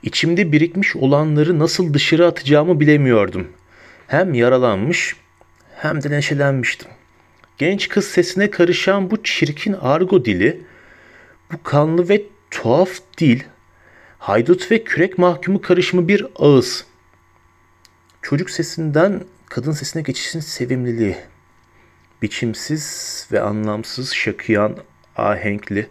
İçimde 0.02 0.52
birikmiş 0.52 0.96
olanları 0.96 1.58
nasıl 1.58 1.94
dışarı 1.94 2.26
atacağımı 2.26 2.80
bilemiyordum. 2.80 3.48
Hem 4.06 4.34
yaralanmış 4.34 5.16
hem 5.76 6.02
de 6.02 6.10
neşelenmiştim. 6.10 6.95
Genç 7.58 7.88
kız 7.88 8.04
sesine 8.04 8.50
karışan 8.50 9.10
bu 9.10 9.22
çirkin 9.22 9.72
argo 9.72 10.24
dili, 10.24 10.62
bu 11.52 11.62
kanlı 11.62 12.08
ve 12.08 12.22
tuhaf 12.50 12.90
dil, 13.18 13.40
haydut 14.18 14.70
ve 14.70 14.84
kürek 14.84 15.18
mahkumu 15.18 15.60
karışımı 15.60 16.08
bir 16.08 16.26
ağız. 16.36 16.86
Çocuk 18.22 18.50
sesinden 18.50 19.24
kadın 19.48 19.72
sesine 19.72 20.02
geçişin 20.02 20.40
sevimliliği. 20.40 21.16
Biçimsiz 22.22 23.28
ve 23.32 23.40
anlamsız 23.40 24.12
şakıyan, 24.12 24.76
ahenkli 25.16 25.88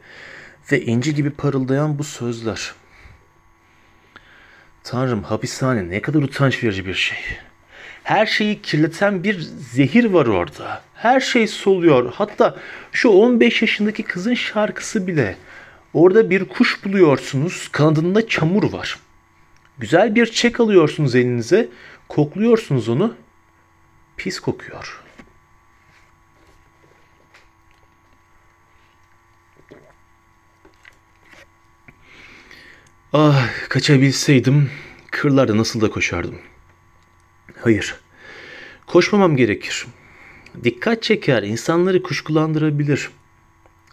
ve 0.72 0.82
inci 0.82 1.16
gibi 1.16 1.30
parıldayan 1.30 2.00
bu 2.00 2.04
sözler. 2.04 2.74
Tanrım 4.84 5.24
hapishane 5.24 5.90
ne 5.90 6.02
kadar 6.02 6.22
utanç 6.22 6.64
verici 6.64 6.86
bir 6.86 6.94
şey. 6.94 7.18
Her 8.06 8.26
şeyi 8.26 8.62
kirleten 8.62 9.24
bir 9.24 9.40
zehir 9.74 10.06
var 10.06 10.26
orada. 10.26 10.82
Her 10.94 11.20
şey 11.20 11.48
soluyor. 11.48 12.14
Hatta 12.14 12.58
şu 12.92 13.10
15 13.10 13.62
yaşındaki 13.62 14.04
kızın 14.04 14.34
şarkısı 14.34 15.08
bile. 15.08 15.38
Orada 15.94 16.30
bir 16.30 16.46
kuş 16.46 16.86
buluyorsunuz, 16.86 17.68
kanadında 17.72 18.28
çamur 18.28 18.74
var. 18.74 19.00
Güzel 19.78 20.16
bir 20.16 20.26
çek 20.26 20.60
alıyorsunuz 20.60 21.16
elinize, 21.16 21.70
kokluyorsunuz 22.10 22.90
onu. 22.90 23.16
Pis 24.18 24.40
kokuyor. 24.40 25.04
Ah, 33.14 33.50
kaçabilseydim 33.70 34.72
kırlarda 35.12 35.58
nasıl 35.58 35.82
da 35.82 35.90
koşardım. 35.90 36.40
Hayır, 37.66 37.96
koşmamam 38.88 39.38
gerekir. 39.38 39.86
Dikkat 40.64 41.04
çeker, 41.04 41.44
insanları 41.44 42.04
kuşkulandırabilir. 42.04 43.10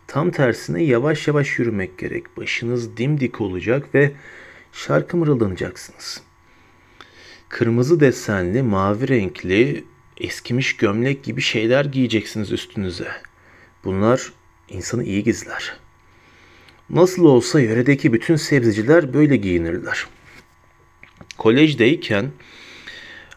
Tam 0.06 0.30
tersine 0.30 0.82
yavaş 0.82 1.28
yavaş 1.28 1.58
yürümek 1.58 1.98
gerek. 1.98 2.36
Başınız 2.36 2.96
dimdik 2.96 3.40
olacak 3.40 3.94
ve 3.94 4.12
şarkı 4.72 5.16
mırıldanacaksınız. 5.16 6.22
Kırmızı 7.48 8.00
desenli, 8.00 8.62
mavi 8.62 9.08
renkli, 9.08 9.84
eskimiş 10.16 10.76
gömlek 10.76 11.24
gibi 11.24 11.40
şeyler 11.40 11.84
giyeceksiniz 11.84 12.52
üstünüze. 12.52 13.08
Bunlar 13.84 14.32
insanı 14.68 15.04
iyi 15.04 15.24
gizler. 15.24 15.76
Nasıl 16.90 17.24
olsa 17.24 17.60
yöredeki 17.60 18.12
bütün 18.12 18.36
sebzeciler 18.36 19.14
böyle 19.14 19.36
giyinirler. 19.36 20.06
Kolejdeyken 21.38 22.30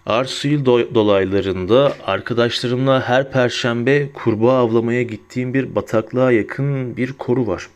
Arsuil 0.06 0.66
dolaylarında 0.66 1.94
arkadaşlarımla 2.06 3.02
her 3.02 3.32
perşembe 3.32 4.12
kurbağa 4.12 4.58
avlamaya 4.58 5.04
gittiğim 5.04 5.54
bir 5.54 5.76
bataklığa 5.76 6.32
yakın 6.32 6.98
bir 6.98 7.14
koru 7.14 7.48
var. 7.48 7.70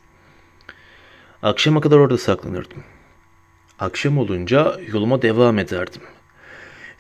Akşama 1.43 1.81
kadar 1.81 1.98
orada 1.98 2.17
saklanırdım. 2.17 2.83
Akşam 3.79 4.17
olunca 4.17 4.77
yoluma 4.93 5.21
devam 5.21 5.59
ederdim. 5.59 6.01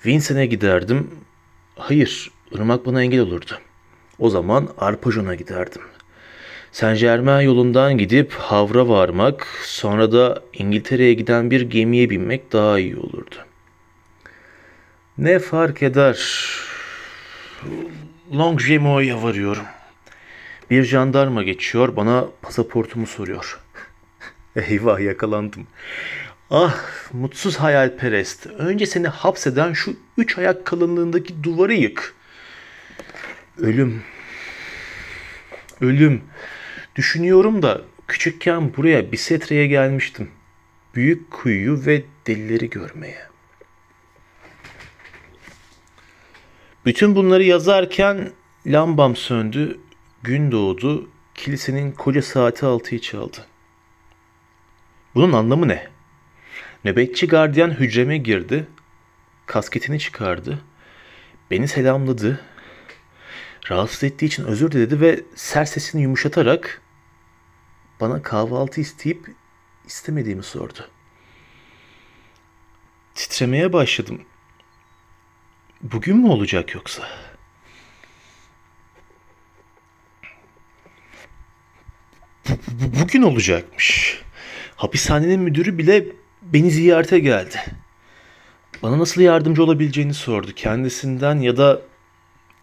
Vincen'e 0.05 0.45
giderdim. 0.45 1.07
Hayır, 1.75 2.31
ırmak 2.55 2.85
bana 2.85 3.03
engel 3.03 3.19
olurdu. 3.19 3.51
O 4.19 4.29
zaman 4.29 4.69
Arpajon'a 4.77 5.35
giderdim. 5.35 5.81
Saint 6.71 6.99
Germain 6.99 7.45
yolundan 7.45 7.97
gidip 7.97 8.33
Havra 8.33 8.87
varmak, 8.87 9.47
sonra 9.63 10.11
da 10.11 10.43
İngiltere'ye 10.53 11.13
giden 11.13 11.51
bir 11.51 11.61
gemiye 11.61 12.09
binmek 12.09 12.53
daha 12.53 12.79
iyi 12.79 12.97
olurdu. 12.97 13.35
Ne 15.19 15.39
fark 15.39 15.83
eder? 15.83 16.45
Longjemo'ya 18.33 19.23
varıyorum. 19.23 19.65
Bir 20.69 20.83
jandarma 20.83 21.43
geçiyor, 21.43 21.95
bana 21.95 22.27
pasaportumu 22.41 23.07
soruyor. 23.07 23.59
Eyvah 24.55 24.99
yakalandım. 24.99 25.67
Ah 26.49 26.75
mutsuz 27.13 27.57
hayalperest. 27.57 28.47
Önce 28.47 28.85
seni 28.85 29.07
hapseden 29.07 29.73
şu 29.73 29.95
üç 30.17 30.37
ayak 30.37 30.65
kalınlığındaki 30.65 31.43
duvarı 31.43 31.73
yık. 31.73 32.13
Ölüm. 33.57 34.03
Ölüm. 35.81 36.21
Düşünüyorum 36.95 37.61
da 37.61 37.81
küçükken 38.07 38.75
buraya 38.77 39.11
Bisetre'ye 39.11 39.67
gelmiştim. 39.67 40.29
Büyük 40.95 41.31
kuyuyu 41.31 41.85
ve 41.85 42.03
delileri 42.27 42.69
görmeye. 42.69 43.28
Bütün 46.89 47.15
bunları 47.15 47.43
yazarken 47.43 48.31
lambam 48.65 49.15
söndü, 49.15 49.79
gün 50.23 50.51
doğdu, 50.51 51.09
kilisenin 51.35 51.91
koca 51.91 52.21
saati 52.21 52.65
altıyı 52.65 53.01
çaldı. 53.01 53.45
Bunun 55.15 55.33
anlamı 55.33 55.67
ne? 55.67 55.87
Nöbetçi 56.85 57.27
gardiyan 57.27 57.69
hücreme 57.69 58.17
girdi, 58.17 58.67
kasketini 59.45 59.99
çıkardı, 59.99 60.61
beni 61.51 61.67
selamladı, 61.67 62.41
rahatsız 63.69 64.03
ettiği 64.03 64.25
için 64.25 64.43
özür 64.43 64.71
diledi 64.71 65.01
ve 65.01 65.23
ser 65.35 65.65
sesini 65.65 66.01
yumuşatarak 66.01 66.81
bana 67.99 68.21
kahvaltı 68.21 68.81
isteyip 68.81 69.31
istemediğimi 69.85 70.43
sordu. 70.43 70.87
Titremeye 73.15 73.73
başladım. 73.73 74.21
Bugün 75.81 76.17
mü 76.17 76.27
olacak 76.27 76.75
yoksa? 76.75 77.03
Bugün 83.01 83.21
olacakmış. 83.21 84.17
Hapishanenin 84.75 85.39
müdürü 85.39 85.77
bile 85.77 86.05
beni 86.41 86.71
ziyarete 86.71 87.19
geldi. 87.19 87.57
Bana 88.83 88.99
nasıl 88.99 89.21
yardımcı 89.21 89.63
olabileceğini 89.63 90.13
sordu. 90.13 90.51
Kendisinden 90.55 91.35
ya 91.39 91.57
da 91.57 91.81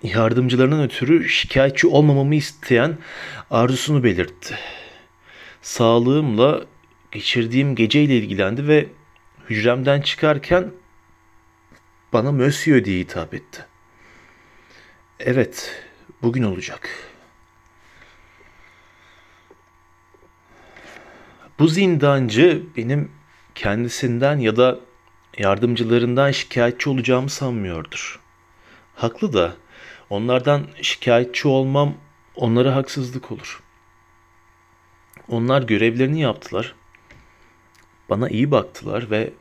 yardımcılarından 0.03 0.83
ötürü 0.83 1.29
şikayetçi 1.29 1.87
olmamamı 1.87 2.35
isteyen 2.35 2.99
arzusunu 3.51 4.05
belirtti. 4.05 4.59
Sağlığımla 5.63 6.65
geçirdiğim 7.13 7.75
geceyle 7.75 8.17
ilgilendi 8.17 8.69
ve 8.69 8.87
hücremden 9.51 10.01
çıkarken 10.01 10.73
bana 12.13 12.33
Monsieur 12.33 12.85
diye 12.85 13.01
hitap 13.01 13.35
etti. 13.35 13.67
Evet, 15.21 15.83
bugün 16.23 16.43
olacak. 16.43 16.91
Bu 21.59 21.69
zindancı 21.69 22.63
benim 22.77 23.11
kendisinden 23.55 24.39
ya 24.39 24.57
da 24.57 24.81
yardımcılarından 25.39 26.31
şikayetçi 26.31 26.91
olacağımı 26.91 27.31
sanmıyordur. 27.31 28.21
Haklı 28.95 29.33
da 29.33 29.57
onlardan 30.11 30.67
şikayetçi 30.83 31.49
olmam 31.49 31.95
onlara 32.35 32.75
haksızlık 32.77 33.33
olur. 33.33 33.63
Onlar 35.29 35.63
görevlerini 35.63 36.21
yaptılar. 36.21 36.75
Bana 38.11 38.29
iyi 38.29 38.51
baktılar 38.51 39.11
ve 39.11 39.33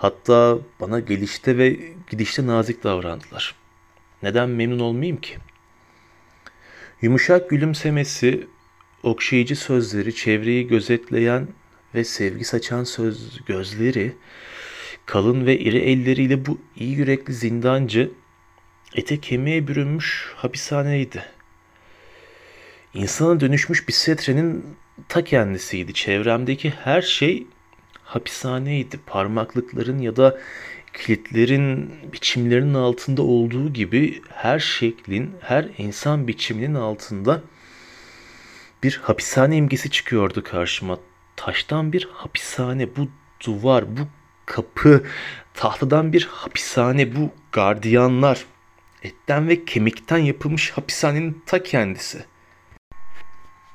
hatta 0.00 0.58
bana 0.80 1.00
gelişte 1.00 1.58
ve 1.58 1.76
gidişte 2.10 2.46
nazik 2.46 2.84
davrandılar. 2.84 3.54
Neden 4.22 4.50
memnun 4.50 4.78
olmayayım 4.78 5.20
ki? 5.20 5.36
Yumuşak 7.02 7.50
gülümsemesi, 7.50 8.46
okşayıcı 9.02 9.56
sözleri, 9.56 10.14
çevreyi 10.14 10.66
gözetleyen 10.66 11.48
ve 11.94 12.04
sevgi 12.04 12.44
saçan 12.44 12.84
söz 12.84 13.44
gözleri, 13.44 14.16
kalın 15.06 15.46
ve 15.46 15.58
iri 15.58 15.78
elleriyle 15.78 16.46
bu 16.46 16.58
iyi 16.76 16.96
yürekli 16.96 17.34
zindancı 17.34 18.10
ete 18.94 19.20
kemiğe 19.20 19.68
bürünmüş 19.68 20.32
hapishaneydi. 20.36 21.24
İnsana 22.94 23.40
dönüşmüş 23.40 23.88
bir 23.88 23.92
setrenin 23.92 24.76
ta 25.08 25.24
kendisiydi. 25.24 25.94
Çevremdeki 25.94 26.70
her 26.70 27.02
şey 27.02 27.46
hapishaneydi. 28.10 29.00
Parmaklıkların 29.06 29.98
ya 29.98 30.16
da 30.16 30.38
kilitlerin 30.94 31.90
biçimlerinin 32.12 32.74
altında 32.74 33.22
olduğu 33.22 33.72
gibi 33.72 34.22
her 34.28 34.58
şeklin, 34.58 35.34
her 35.40 35.68
insan 35.78 36.28
biçiminin 36.28 36.74
altında 36.74 37.42
bir 38.82 39.00
hapishane 39.02 39.56
imgesi 39.56 39.90
çıkıyordu 39.90 40.42
karşıma. 40.44 40.98
Taştan 41.36 41.92
bir 41.92 42.08
hapishane, 42.12 42.96
bu 42.96 43.08
duvar, 43.46 43.96
bu 43.96 44.00
kapı, 44.46 45.04
tahtadan 45.54 46.12
bir 46.12 46.28
hapishane, 46.32 47.16
bu 47.16 47.30
gardiyanlar, 47.52 48.44
etten 49.02 49.48
ve 49.48 49.64
kemikten 49.64 50.18
yapılmış 50.18 50.70
hapishanenin 50.70 51.42
ta 51.46 51.62
kendisi. 51.62 52.24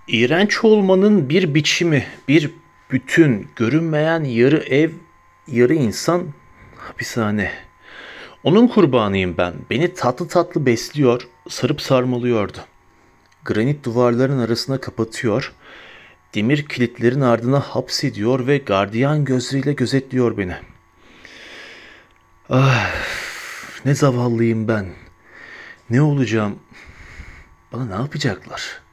İğrenç 0.07 0.63
olmanın 0.63 1.29
bir 1.29 1.55
biçimi, 1.55 2.07
bir 2.27 2.51
bütün, 2.91 3.47
görünmeyen 3.55 4.23
yarı 4.23 4.57
ev, 4.57 4.91
yarı 5.47 5.73
insan 5.73 6.23
hapishane. 6.77 7.51
Onun 8.43 8.67
kurbanıyım 8.67 9.37
ben. 9.37 9.53
Beni 9.69 9.93
tatlı 9.93 10.27
tatlı 10.27 10.65
besliyor, 10.65 11.27
sarıp 11.49 11.81
sarmalıyordu. 11.81 12.57
Granit 13.45 13.85
duvarların 13.85 14.39
arasına 14.39 14.81
kapatıyor, 14.81 15.53
demir 16.35 16.65
kilitlerin 16.65 17.21
ardına 17.21 17.59
hapsediyor 17.59 18.47
ve 18.47 18.57
gardiyan 18.57 19.25
gözleriyle 19.25 19.73
gözetliyor 19.73 20.37
beni. 20.37 20.55
Ah, 22.49 22.91
ne 23.85 23.95
zavallıyım 23.95 24.67
ben. 24.67 24.85
Ne 25.89 26.01
olacağım? 26.01 26.59
Bana 27.73 27.85
ne 27.85 27.93
yapacaklar? 27.93 28.84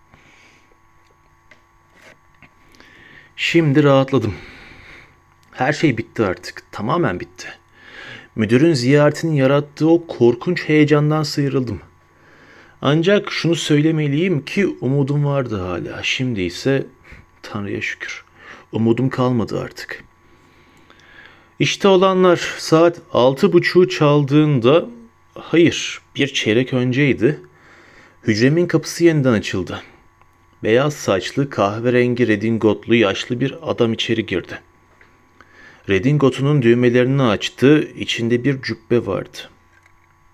Şimdi 3.44 3.82
rahatladım. 3.82 4.34
Her 5.50 5.72
şey 5.72 5.98
bitti 5.98 6.24
artık. 6.24 6.62
Tamamen 6.72 7.20
bitti. 7.20 7.48
Müdürün 8.36 8.72
ziyaretinin 8.72 9.32
yarattığı 9.32 9.90
o 9.90 10.06
korkunç 10.06 10.68
heyecandan 10.68 11.22
sıyrıldım. 11.22 11.80
Ancak 12.82 13.32
şunu 13.32 13.54
söylemeliyim 13.54 14.44
ki 14.44 14.66
umudum 14.80 15.24
vardı 15.24 15.60
hala. 15.60 16.02
Şimdi 16.02 16.42
ise 16.42 16.86
Tanrı'ya 17.42 17.80
şükür. 17.80 18.24
Umudum 18.72 19.08
kalmadı 19.08 19.60
artık. 19.60 20.04
İşte 21.58 21.88
olanlar 21.88 22.54
saat 22.58 23.00
altı 23.12 23.52
buçuğu 23.52 23.88
çaldığında 23.88 24.88
hayır 25.34 26.00
bir 26.16 26.26
çeyrek 26.26 26.72
önceydi. 26.72 27.40
Hücremin 28.26 28.66
kapısı 28.66 29.04
yeniden 29.04 29.32
açıldı. 29.32 29.82
Beyaz 30.62 30.94
saçlı 30.94 31.50
kahverengi 31.50 32.28
redingotlu 32.28 32.94
yaşlı 32.94 33.40
bir 33.40 33.54
adam 33.62 33.92
içeri 33.92 34.26
girdi. 34.26 34.60
Redingotunun 35.88 36.62
düğmelerini 36.62 37.22
açtı, 37.22 37.88
içinde 37.96 38.44
bir 38.44 38.62
cübbe 38.62 39.06
vardı. 39.06 39.38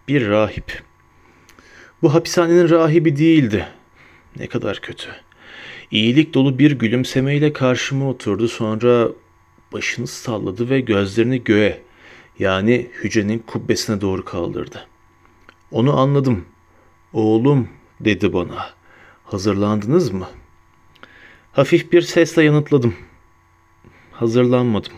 Bir 0.09 0.29
rahip. 0.29 0.83
Bu 2.03 2.15
hapishanenin 2.15 2.71
rahibi 2.71 3.17
değildi. 3.17 3.69
Ne 4.37 4.47
kadar 4.47 4.81
kötü. 4.81 5.09
İyilik 5.91 6.35
dolu 6.35 6.59
bir 6.59 6.73
gülümsemeyle 6.73 7.53
karşıma 7.53 8.09
oturdu 8.09 8.49
sonra 8.49 9.09
başını 9.73 10.07
salladı 10.07 10.71
ve 10.71 10.81
gözlerini 10.81 11.45
göğe 11.45 11.83
yani 12.39 12.91
hücrenin 13.03 13.39
kubbesine 13.39 14.01
doğru 14.01 14.25
kaldırdı. 14.25 14.87
Onu 15.71 16.01
anladım. 16.01 16.45
Oğlum 17.13 17.69
dedi 18.01 18.33
bana. 18.33 18.78
Hazırlandınız 19.31 20.11
mı? 20.11 20.29
Hafif 21.53 21.93
bir 21.93 22.03
sesle 22.03 22.43
yanıtladım. 22.43 22.95
Hazırlanmadım. 24.13 24.93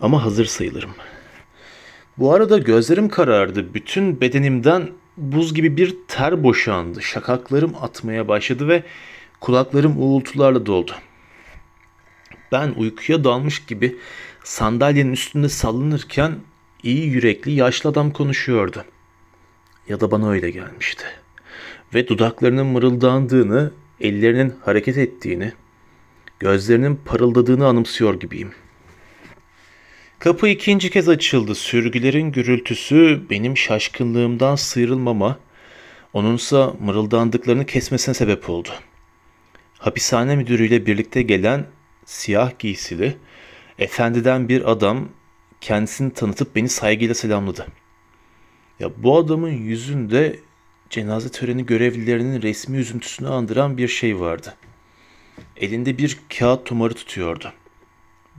Ama 0.00 0.24
hazır 0.24 0.44
sayılırım. 0.44 0.90
Bu 2.18 2.34
arada 2.34 2.58
gözlerim 2.58 3.08
karardı. 3.08 3.74
Bütün 3.74 4.20
bedenimden 4.20 4.90
buz 5.16 5.54
gibi 5.54 5.76
bir 5.76 5.96
ter 6.08 6.42
boşandı. 6.42 7.02
Şakaklarım 7.02 7.74
atmaya 7.80 8.28
başladı 8.28 8.68
ve 8.68 8.82
kulaklarım 9.40 10.02
uğultularla 10.02 10.66
doldu. 10.66 10.92
Ben 12.52 12.74
uykuya 12.76 13.24
dalmış 13.24 13.64
gibi 13.64 13.98
sandalyenin 14.44 15.12
üstünde 15.12 15.48
sallanırken 15.48 16.36
iyi 16.82 17.06
yürekli 17.06 17.52
yaşlı 17.52 17.90
adam 17.90 18.10
konuşuyordu. 18.10 18.84
Ya 19.88 20.00
da 20.00 20.10
bana 20.10 20.30
öyle 20.30 20.50
gelmişti. 20.50 21.04
Ve 21.94 22.08
dudaklarının 22.08 22.66
mırıldandığını, 22.66 23.72
ellerinin 24.00 24.54
hareket 24.64 24.98
ettiğini, 24.98 25.52
gözlerinin 26.40 27.00
parıldadığını 27.04 27.66
anımsıyor 27.66 28.20
gibiyim. 28.20 28.52
Kapı 30.18 30.48
ikinci 30.48 30.90
kez 30.90 31.08
açıldı. 31.08 31.54
Sürgülerin 31.54 32.32
gürültüsü 32.32 33.22
benim 33.30 33.56
şaşkınlığımdan 33.56 34.56
sıyrılmama, 34.56 35.38
onunsa 36.12 36.74
mırıldandıklarını 36.80 37.66
kesmesine 37.66 38.14
sebep 38.14 38.50
oldu. 38.50 38.68
Hapishane 39.78 40.36
müdürüyle 40.36 40.86
birlikte 40.86 41.22
gelen 41.22 41.66
siyah 42.04 42.58
giysili, 42.58 43.16
efendiden 43.78 44.48
bir 44.48 44.70
adam 44.70 45.08
kendisini 45.60 46.12
tanıtıp 46.12 46.56
beni 46.56 46.68
saygıyla 46.68 47.14
selamladı. 47.14 47.66
Ya 48.80 48.90
bu 48.96 49.18
adamın 49.18 49.50
yüzünde 49.50 50.40
cenaze 50.92 51.28
töreni 51.28 51.66
görevlilerinin 51.66 52.42
resmi 52.42 52.76
üzüntüsünü 52.78 53.28
andıran 53.28 53.78
bir 53.78 53.88
şey 53.88 54.20
vardı. 54.20 54.54
Elinde 55.56 55.98
bir 55.98 56.18
kağıt 56.38 56.66
tumarı 56.66 56.94
tutuyordu. 56.94 57.52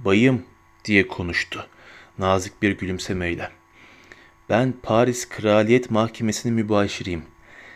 Bayım 0.05 0.43
diye 0.85 1.07
konuştu 1.07 1.67
nazik 2.17 2.61
bir 2.61 2.71
gülümsemeyle. 2.77 3.49
Ben 4.49 4.73
Paris 4.83 5.29
Kraliyet 5.29 5.91
Mahkemesi'nin 5.91 6.55
mübaşiriyim. 6.55 7.23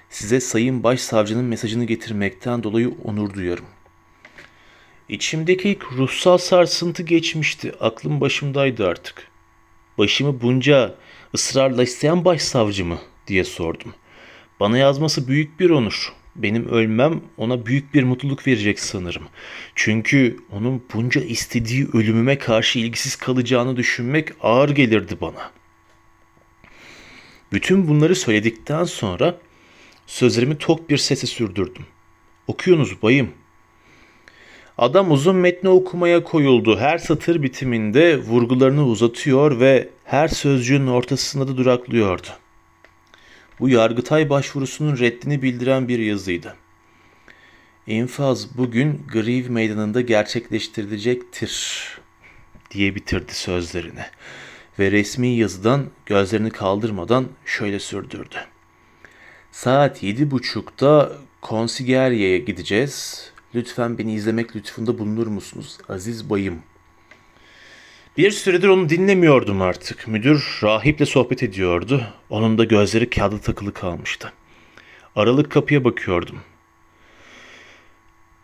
Size 0.10 0.40
Sayın 0.40 0.84
Başsavcının 0.84 1.46
mesajını 1.46 1.86
getirmekten 1.86 2.64
dolayı 2.64 2.94
onur 3.04 3.34
duyarım. 3.34 3.66
İçimdeki 5.10 5.80
ruhsal 5.98 6.38
sarsıntı 6.38 7.04
geçmişti. 7.04 7.74
Aklım 7.80 8.22
başımdaydı 8.22 8.88
artık. 8.88 9.28
Başımı 9.98 10.42
bunca 10.42 10.96
ısrarla 11.34 11.84
isteyen 11.84 12.26
başsavcı 12.26 12.86
mı 12.86 13.00
diye 13.28 13.44
sordum. 13.44 13.94
Bana 14.60 14.78
yazması 14.78 15.28
büyük 15.28 15.60
bir 15.60 15.70
onur. 15.70 16.14
Benim 16.36 16.68
ölmem 16.70 17.22
ona 17.38 17.66
büyük 17.66 17.94
bir 17.94 18.04
mutluluk 18.04 18.48
verecek 18.48 18.80
sanırım. 18.80 19.24
Çünkü 19.76 20.38
onun 20.52 20.84
bunca 20.94 21.22
istediği 21.22 21.88
ölümüme 21.94 22.38
karşı 22.38 22.80
ilgisiz 22.80 23.16
kalacağını 23.16 23.78
düşünmek 23.78 24.30
ağır 24.42 24.70
gelirdi 24.70 25.18
bana. 25.22 25.52
Bütün 27.52 27.88
bunları 27.88 28.16
söyledikten 28.16 28.84
sonra 28.84 29.38
sözlerimi 30.08 30.58
tok 30.58 30.90
bir 30.90 30.98
sese 30.98 31.28
sürdürdüm. 31.28 31.86
Okuyunuz 32.48 33.02
bayım. 33.02 33.30
Adam 34.78 35.12
uzun 35.12 35.36
metni 35.36 35.70
okumaya 35.70 36.24
koyuldu. 36.24 36.78
Her 36.80 36.98
satır 36.98 37.44
bitiminde 37.44 38.18
vurgularını 38.18 38.86
uzatıyor 38.86 39.60
ve 39.60 39.90
her 40.04 40.28
sözcüğün 40.28 40.88
ortasında 40.88 41.48
da 41.48 41.58
duraklıyordu. 41.58 42.28
Bu 43.60 43.70
Yargıtay 43.70 44.30
başvurusunun 44.30 44.98
reddini 44.98 45.42
bildiren 45.42 45.88
bir 45.88 46.00
yazıydı. 46.00 46.56
İnfaz 47.88 48.58
bugün 48.58 49.02
Griv 49.12 49.50
Meydanı'nda 49.50 50.02
gerçekleştirilecektir 50.02 51.88
diye 52.72 52.96
bitirdi 52.96 53.34
sözlerini 53.34 54.06
ve 54.80 54.92
resmi 54.92 55.28
yazıdan 55.28 55.86
gözlerini 56.06 56.50
kaldırmadan 56.50 57.28
şöyle 57.46 57.80
sürdürdü. 57.80 58.36
Saat 59.52 60.04
yedi 60.04 60.32
buçukta 60.32 61.12
konsigeryeye 61.42 62.38
gideceğiz. 62.38 63.30
Lütfen 63.56 63.98
beni 63.98 64.14
izlemek 64.14 64.56
lütfunda 64.56 65.00
bulunur 65.00 65.28
musunuz 65.28 65.78
aziz 65.90 66.30
bayım?'' 66.30 66.77
Bir 68.18 68.32
süredir 68.32 68.68
onu 68.68 68.90
dinlemiyordum 68.90 69.62
artık. 69.62 70.08
Müdür 70.08 70.60
rahiple 70.64 71.06
sohbet 71.06 71.44
ediyordu. 71.44 72.08
Onun 72.30 72.58
da 72.58 72.64
gözleri 72.64 73.10
kağıda 73.10 73.38
takılı 73.40 73.74
kalmıştı. 73.74 74.34
Aralık 75.16 75.52
kapıya 75.52 75.84
bakıyordum. 75.84 76.40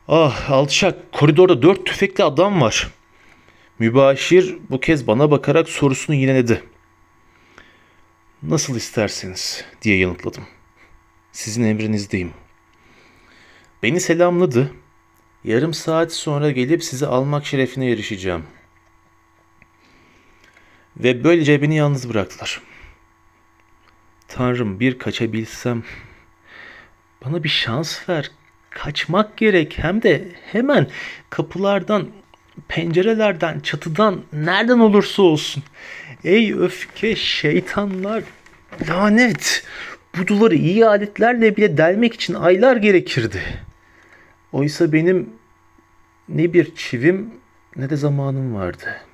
Ah 0.08 0.52
alçak 0.52 1.12
koridorda 1.12 1.62
dört 1.62 1.86
tüfekli 1.86 2.24
adam 2.24 2.62
var. 2.62 2.90
Mübaşir 3.80 4.58
bu 4.70 4.80
kez 4.80 5.08
bana 5.08 5.32
bakarak 5.32 5.70
sorusunu 5.70 6.16
yineledi. 6.16 6.64
Nasıl 8.44 8.76
isterseniz 8.76 9.66
diye 9.82 9.98
yanıtladım. 9.98 10.44
Sizin 11.32 11.64
emrinizdeyim. 11.64 12.32
Beni 13.84 14.00
selamladı. 14.00 14.72
Yarım 15.44 15.74
saat 15.74 16.14
sonra 16.14 16.52
gelip 16.52 16.84
sizi 16.84 17.08
almak 17.08 17.46
şerefine 17.46 17.92
erişeceğim.'' 17.92 18.63
Ve 20.98 21.24
böylece 21.24 21.62
beni 21.62 21.76
yalnız 21.76 22.10
bıraktılar. 22.10 22.62
Tanrım 24.28 24.80
bir 24.80 25.00
kaçabilsem. 25.00 25.84
Bana 27.26 27.44
bir 27.44 27.50
şans 27.50 28.10
ver. 28.10 28.32
Kaçmak 28.70 29.38
gerek 29.38 29.78
hem 29.78 30.02
de 30.02 30.28
hemen 30.52 30.88
kapılardan, 31.30 32.08
pencerelerden, 32.68 33.60
çatıdan 33.60 34.22
nereden 34.34 34.80
olursa 34.80 35.22
olsun. 35.22 35.64
Ey 36.24 36.54
öfke 36.54 37.16
şeytanlar 37.16 38.24
lanet. 38.90 39.64
Bu 40.18 40.28
duvarı 40.28 40.56
iyi 40.56 40.86
aletlerle 40.86 41.58
bile 41.58 41.78
delmek 41.78 42.14
için 42.14 42.34
aylar 42.34 42.78
gerekirdi. 42.78 43.42
Oysa 44.52 44.94
benim 44.94 45.30
ne 46.30 46.54
bir 46.54 46.76
çivim 46.76 47.34
ne 47.76 47.90
de 47.90 47.96
zamanım 47.96 48.56
vardı.'' 48.56 49.13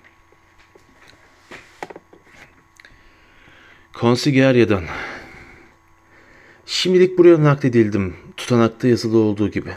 Konsigeryadan. 4.00 4.84
Şimdilik 6.66 7.18
buraya 7.18 7.44
nakledildim. 7.44 8.16
Tutanakta 8.38 8.88
yazılı 8.88 9.18
olduğu 9.18 9.52
gibi. 9.52 9.72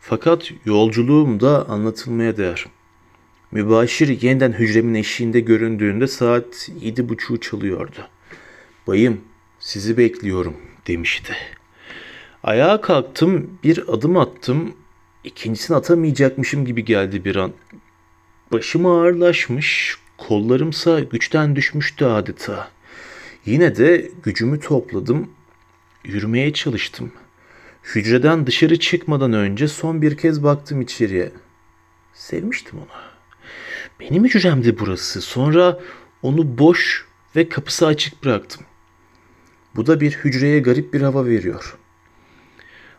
Fakat 0.00 0.52
yolculuğum 0.64 1.40
da 1.40 1.68
anlatılmaya 1.68 2.36
değer. 2.36 2.66
Mübaşir 3.52 4.22
yeniden 4.22 4.52
hücremin 4.52 4.94
eşiğinde 4.94 5.40
göründüğünde 5.40 6.06
saat 6.06 6.70
yedi 6.80 7.08
buçuğu 7.08 7.40
çalıyordu. 7.40 8.08
Bayım 8.86 9.20
sizi 9.58 9.96
bekliyorum 9.96 10.56
demişti. 10.86 11.32
Ayağa 12.42 12.80
kalktım 12.80 13.58
bir 13.64 13.88
adım 13.88 14.16
attım. 14.16 14.74
İkincisini 15.24 15.76
atamayacakmışım 15.76 16.64
gibi 16.64 16.84
geldi 16.84 17.24
bir 17.24 17.36
an. 17.36 17.52
Başım 18.52 18.86
ağırlaşmış, 18.86 19.96
kollarımsa 20.18 21.00
güçten 21.00 21.56
düşmüştü 21.56 22.04
adeta. 22.04 22.75
Yine 23.46 23.76
de 23.76 24.10
gücümü 24.22 24.60
topladım, 24.60 25.30
yürümeye 26.04 26.52
çalıştım. 26.52 27.12
Hücreden 27.82 28.46
dışarı 28.46 28.78
çıkmadan 28.78 29.32
önce 29.32 29.68
son 29.68 30.02
bir 30.02 30.16
kez 30.16 30.42
baktım 30.42 30.80
içeriye. 30.80 31.32
Sevmiştim 32.14 32.78
onu. 32.78 32.86
Benim 34.00 34.24
hücremdi 34.24 34.78
burası. 34.78 35.20
Sonra 35.20 35.80
onu 36.22 36.58
boş 36.58 37.06
ve 37.36 37.48
kapısı 37.48 37.86
açık 37.86 38.24
bıraktım. 38.24 38.62
Bu 39.76 39.86
da 39.86 40.00
bir 40.00 40.12
hücreye 40.12 40.60
garip 40.60 40.94
bir 40.94 41.00
hava 41.00 41.26
veriyor. 41.26 41.78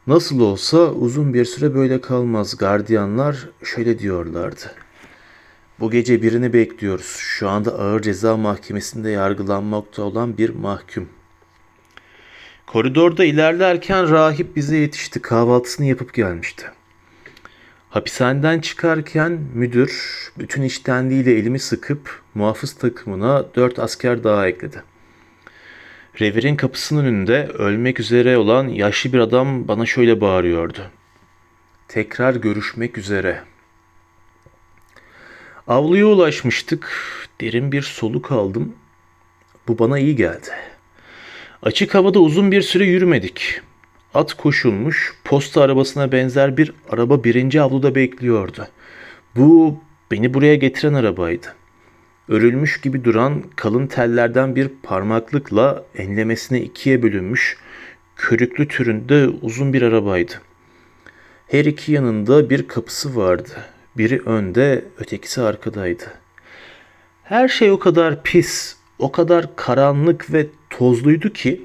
Nasıl 0.08 0.40
olsa 0.40 0.78
uzun 0.78 1.34
bir 1.34 1.46
süre 1.46 1.76
böyle 1.76 2.02
kalmaz. 2.02 2.58
Gardiyanlar 2.58 3.50
şöyle 3.64 4.00
diyorlardı. 4.00 4.76
Bu 5.80 5.92
gece 5.92 6.22
birini 6.22 6.54
bekliyoruz. 6.54 7.18
Şu 7.20 7.50
anda 7.50 7.72
ağır 7.72 8.02
ceza 8.02 8.38
mahkemesinde 8.38 9.10
yargılanmakta 9.10 10.04
olan 10.04 10.38
bir 10.38 10.50
mahkum. 10.50 11.10
Koridorda 12.68 13.26
ilerlerken 13.26 14.10
rahip 14.10 14.56
bize 14.56 14.78
yetişti. 14.78 15.22
Kahvaltısını 15.22 15.86
yapıp 15.86 16.14
gelmişti. 16.14 16.66
Hapishaneden 17.90 18.60
çıkarken 18.60 19.40
müdür 19.54 20.14
bütün 20.40 20.62
iştenliğiyle 20.62 21.34
elimi 21.34 21.60
sıkıp 21.60 22.22
muhafız 22.36 22.74
takımına 22.74 23.46
dört 23.56 23.80
asker 23.80 24.24
daha 24.24 24.48
ekledi. 24.48 24.84
Revirin 26.22 26.56
kapısının 26.56 27.06
önünde 27.06 27.48
ölmek 27.48 28.00
üzere 28.00 28.38
olan 28.38 28.68
yaşlı 28.68 29.14
bir 29.14 29.20
adam 29.20 29.68
bana 29.68 29.86
şöyle 29.86 30.22
bağırıyordu. 30.22 30.82
Tekrar 31.88 32.36
görüşmek 32.36 32.98
üzere.'' 32.98 33.57
Avluya 35.68 36.06
ulaşmıştık. 36.06 36.92
Derin 37.42 37.72
bir 37.72 37.82
soluk 37.82 38.32
aldım. 38.32 38.74
Bu 39.68 39.80
bana 39.80 40.00
iyi 40.00 40.16
geldi. 40.16 40.50
Açık 41.64 41.96
havada 41.96 42.20
uzun 42.20 42.52
bir 42.52 42.62
süre 42.62 42.86
yürümedik. 42.86 43.62
At 44.14 44.34
koşulmuş, 44.34 45.14
posta 45.24 45.62
arabasına 45.62 46.12
benzer 46.12 46.58
bir 46.58 46.74
araba 46.90 47.24
birinci 47.24 47.62
avluda 47.62 47.96
bekliyordu. 47.96 48.68
Bu 49.36 49.80
beni 50.12 50.34
buraya 50.34 50.56
getiren 50.56 50.94
arabaydı. 50.94 51.48
Örülmüş 52.28 52.82
gibi 52.82 53.04
duran 53.04 53.44
kalın 53.56 53.88
tellerden 53.88 54.56
bir 54.56 54.70
parmaklıkla 54.84 55.86
enlemesine 55.98 56.62
ikiye 56.62 57.04
bölünmüş, 57.04 57.58
körüklü 58.16 58.68
türünde 58.68 59.28
uzun 59.42 59.74
bir 59.74 59.82
arabaydı. 59.82 60.34
Her 61.48 61.66
iki 61.66 61.92
yanında 61.92 62.50
bir 62.50 62.68
kapısı 62.68 63.16
vardı. 63.16 63.52
Biri 63.98 64.22
önde, 64.26 64.86
ötekisi 64.98 65.42
arkadaydı. 65.42 66.04
Her 67.24 67.48
şey 67.48 67.72
o 67.72 67.80
kadar 67.80 68.24
pis, 68.24 68.76
o 69.00 69.12
kadar 69.12 69.56
karanlık 69.56 70.34
ve 70.34 70.48
tozluydu 70.70 71.34
ki 71.34 71.62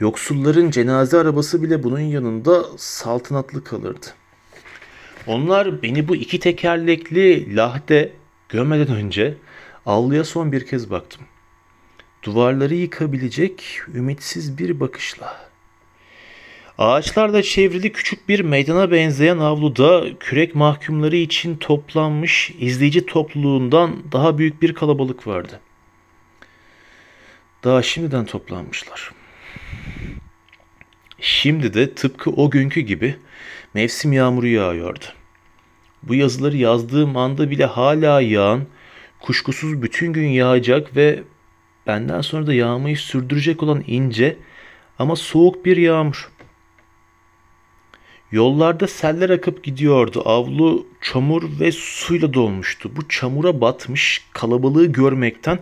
yoksulların 0.00 0.70
cenaze 0.70 1.18
arabası 1.18 1.62
bile 1.62 1.82
bunun 1.82 2.00
yanında 2.00 2.64
saltanatlı 2.76 3.64
kalırdı. 3.64 4.06
Onlar 5.26 5.82
beni 5.82 6.08
bu 6.08 6.16
iki 6.16 6.40
tekerlekli 6.40 7.56
lahde 7.56 8.12
gömmeden 8.48 8.96
önce 8.96 9.34
Avluya 9.86 10.24
son 10.24 10.52
bir 10.52 10.66
kez 10.66 10.90
baktım. 10.90 11.22
Duvarları 12.22 12.74
yıkabilecek 12.74 13.80
ümitsiz 13.94 14.58
bir 14.58 14.80
bakışla. 14.80 15.47
Ağaçlarla 16.78 17.42
çevrili 17.42 17.92
küçük 17.92 18.28
bir 18.28 18.40
meydana 18.40 18.90
benzeyen 18.90 19.38
avluda 19.38 20.04
kürek 20.20 20.54
mahkumları 20.54 21.16
için 21.16 21.56
toplanmış 21.56 22.52
izleyici 22.58 23.06
topluluğundan 23.06 23.96
daha 24.12 24.38
büyük 24.38 24.62
bir 24.62 24.74
kalabalık 24.74 25.26
vardı. 25.26 25.60
Daha 27.64 27.82
şimdiden 27.82 28.26
toplanmışlar. 28.26 29.10
Şimdi 31.20 31.74
de 31.74 31.94
tıpkı 31.94 32.30
o 32.30 32.50
günkü 32.50 32.80
gibi 32.80 33.16
mevsim 33.74 34.12
yağmuru 34.12 34.46
yağıyordu. 34.46 35.04
Bu 36.02 36.14
yazıları 36.14 36.56
yazdığım 36.56 37.16
anda 37.16 37.50
bile 37.50 37.64
hala 37.64 38.20
yağan, 38.20 38.66
kuşkusuz 39.20 39.82
bütün 39.82 40.12
gün 40.12 40.28
yağacak 40.28 40.96
ve 40.96 41.22
benden 41.86 42.20
sonra 42.20 42.46
da 42.46 42.54
yağmayı 42.54 42.96
sürdürecek 42.96 43.62
olan 43.62 43.84
ince 43.86 44.36
ama 44.98 45.16
soğuk 45.16 45.64
bir 45.64 45.76
yağmur. 45.76 46.37
Yollarda 48.32 48.86
seller 48.86 49.30
akıp 49.30 49.64
gidiyordu. 49.64 50.22
Avlu 50.24 50.86
çamur 51.00 51.60
ve 51.60 51.72
suyla 51.72 52.34
dolmuştu. 52.34 52.96
Bu 52.96 53.08
çamura 53.08 53.60
batmış 53.60 54.24
kalabalığı 54.32 54.86
görmekten 54.86 55.58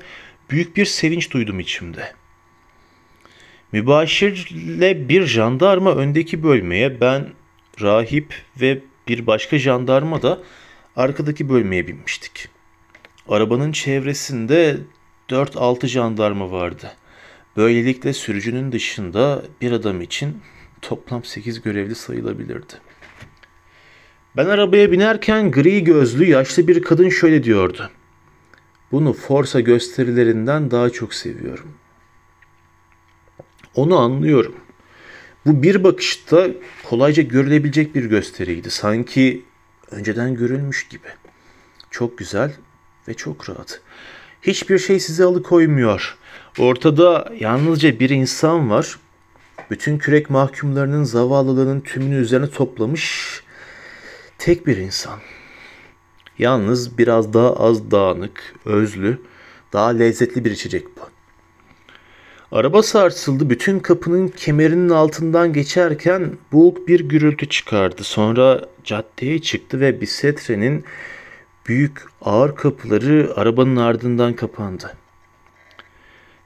büyük 0.51 0.77
bir 0.77 0.85
sevinç 0.85 1.31
duydum 1.31 1.61
içimde. 1.61 2.13
Mübaşirle 3.73 5.09
bir 5.09 5.27
jandarma 5.27 5.95
öndeki 5.95 6.43
bölmeye, 6.43 7.01
ben 7.01 7.27
rahip 7.81 8.35
ve 8.61 8.79
bir 9.09 9.27
başka 9.27 9.59
jandarma 9.59 10.23
da 10.23 10.39
arkadaki 10.97 11.49
bölmeye 11.49 11.87
binmiştik. 11.87 12.49
Arabanın 13.29 13.73
çevresinde 13.73 14.77
4-6 15.29 15.87
jandarma 15.87 16.51
vardı. 16.51 16.93
Böylelikle 17.57 18.13
sürücünün 18.13 18.73
dışında 18.73 19.43
bir 19.61 19.73
adam 19.73 20.01
için 20.01 20.43
toplam 20.87 21.25
8 21.25 21.63
görevli 21.63 21.95
sayılabilirdi. 21.95 22.73
Ben 24.37 24.47
arabaya 24.47 24.93
binerken 24.93 25.51
gri 25.51 25.85
gözlü 25.85 26.25
yaşlı 26.25 26.69
bir 26.69 26.83
kadın 26.83 27.09
şöyle 27.09 27.45
diyordu. 27.45 27.91
Bunu 28.93 29.13
Forsa 29.13 29.61
gösterilerinden 29.61 30.71
daha 30.71 30.91
çok 30.91 31.15
seviyorum. 31.15 31.73
Onu 33.75 33.99
anlıyorum. 33.99 34.55
Bu 35.47 35.63
bir 35.63 35.85
bakışta 35.85 36.49
kolayca 36.85 37.23
görülebilecek 37.23 37.95
bir 37.95 38.05
gösteriydi. 38.05 38.71
Sanki 38.71 39.45
önceden 39.91 40.35
görülmüş 40.35 40.89
gibi. 40.89 41.09
Çok 41.91 42.19
güzel 42.19 42.53
ve 43.09 43.15
çok 43.15 43.51
rahat. 43.51 43.81
Hiçbir 44.43 44.79
şey 44.79 45.01
sizi 45.01 45.25
alıkoymuyor. 45.25 46.17
Ortada 46.59 47.33
yalnızca 47.41 48.01
bir 48.01 48.11
insan 48.11 48.71
var. 48.71 48.99
Bütün 49.71 49.99
kürek 49.99 50.31
mahkumlarının 50.31 51.05
zavallılığının 51.05 51.81
tümünü 51.81 52.17
üzerine 52.17 52.51
toplamış 52.51 53.43
tek 54.39 54.67
bir 54.67 54.77
insan. 54.77 55.19
Yalnız 56.39 56.99
biraz 56.99 57.33
daha 57.33 57.57
az 57.57 57.91
dağınık, 57.91 58.55
özlü, 58.65 59.19
daha 59.73 59.89
lezzetli 59.89 60.45
bir 60.45 60.51
içecek 60.51 60.87
bu. 60.97 61.01
Araba 62.53 62.83
sarsıldı. 62.83 63.51
Bütün 63.51 63.79
kapının 63.79 64.29
kemerinin 64.29 64.89
altından 64.89 65.53
geçerken 65.53 66.33
boğuk 66.53 66.89
bir 66.89 67.01
gürültü 67.01 67.49
çıkardı. 67.49 68.05
Sonra 68.05 68.69
caddeye 68.85 69.43
çıktı 69.43 69.81
ve 69.81 70.01
bisetrenin 70.01 70.85
büyük 71.67 72.03
ağır 72.23 72.57
kapıları 72.57 73.33
arabanın 73.37 73.77
ardından 73.77 74.33
kapandı. 74.33 74.97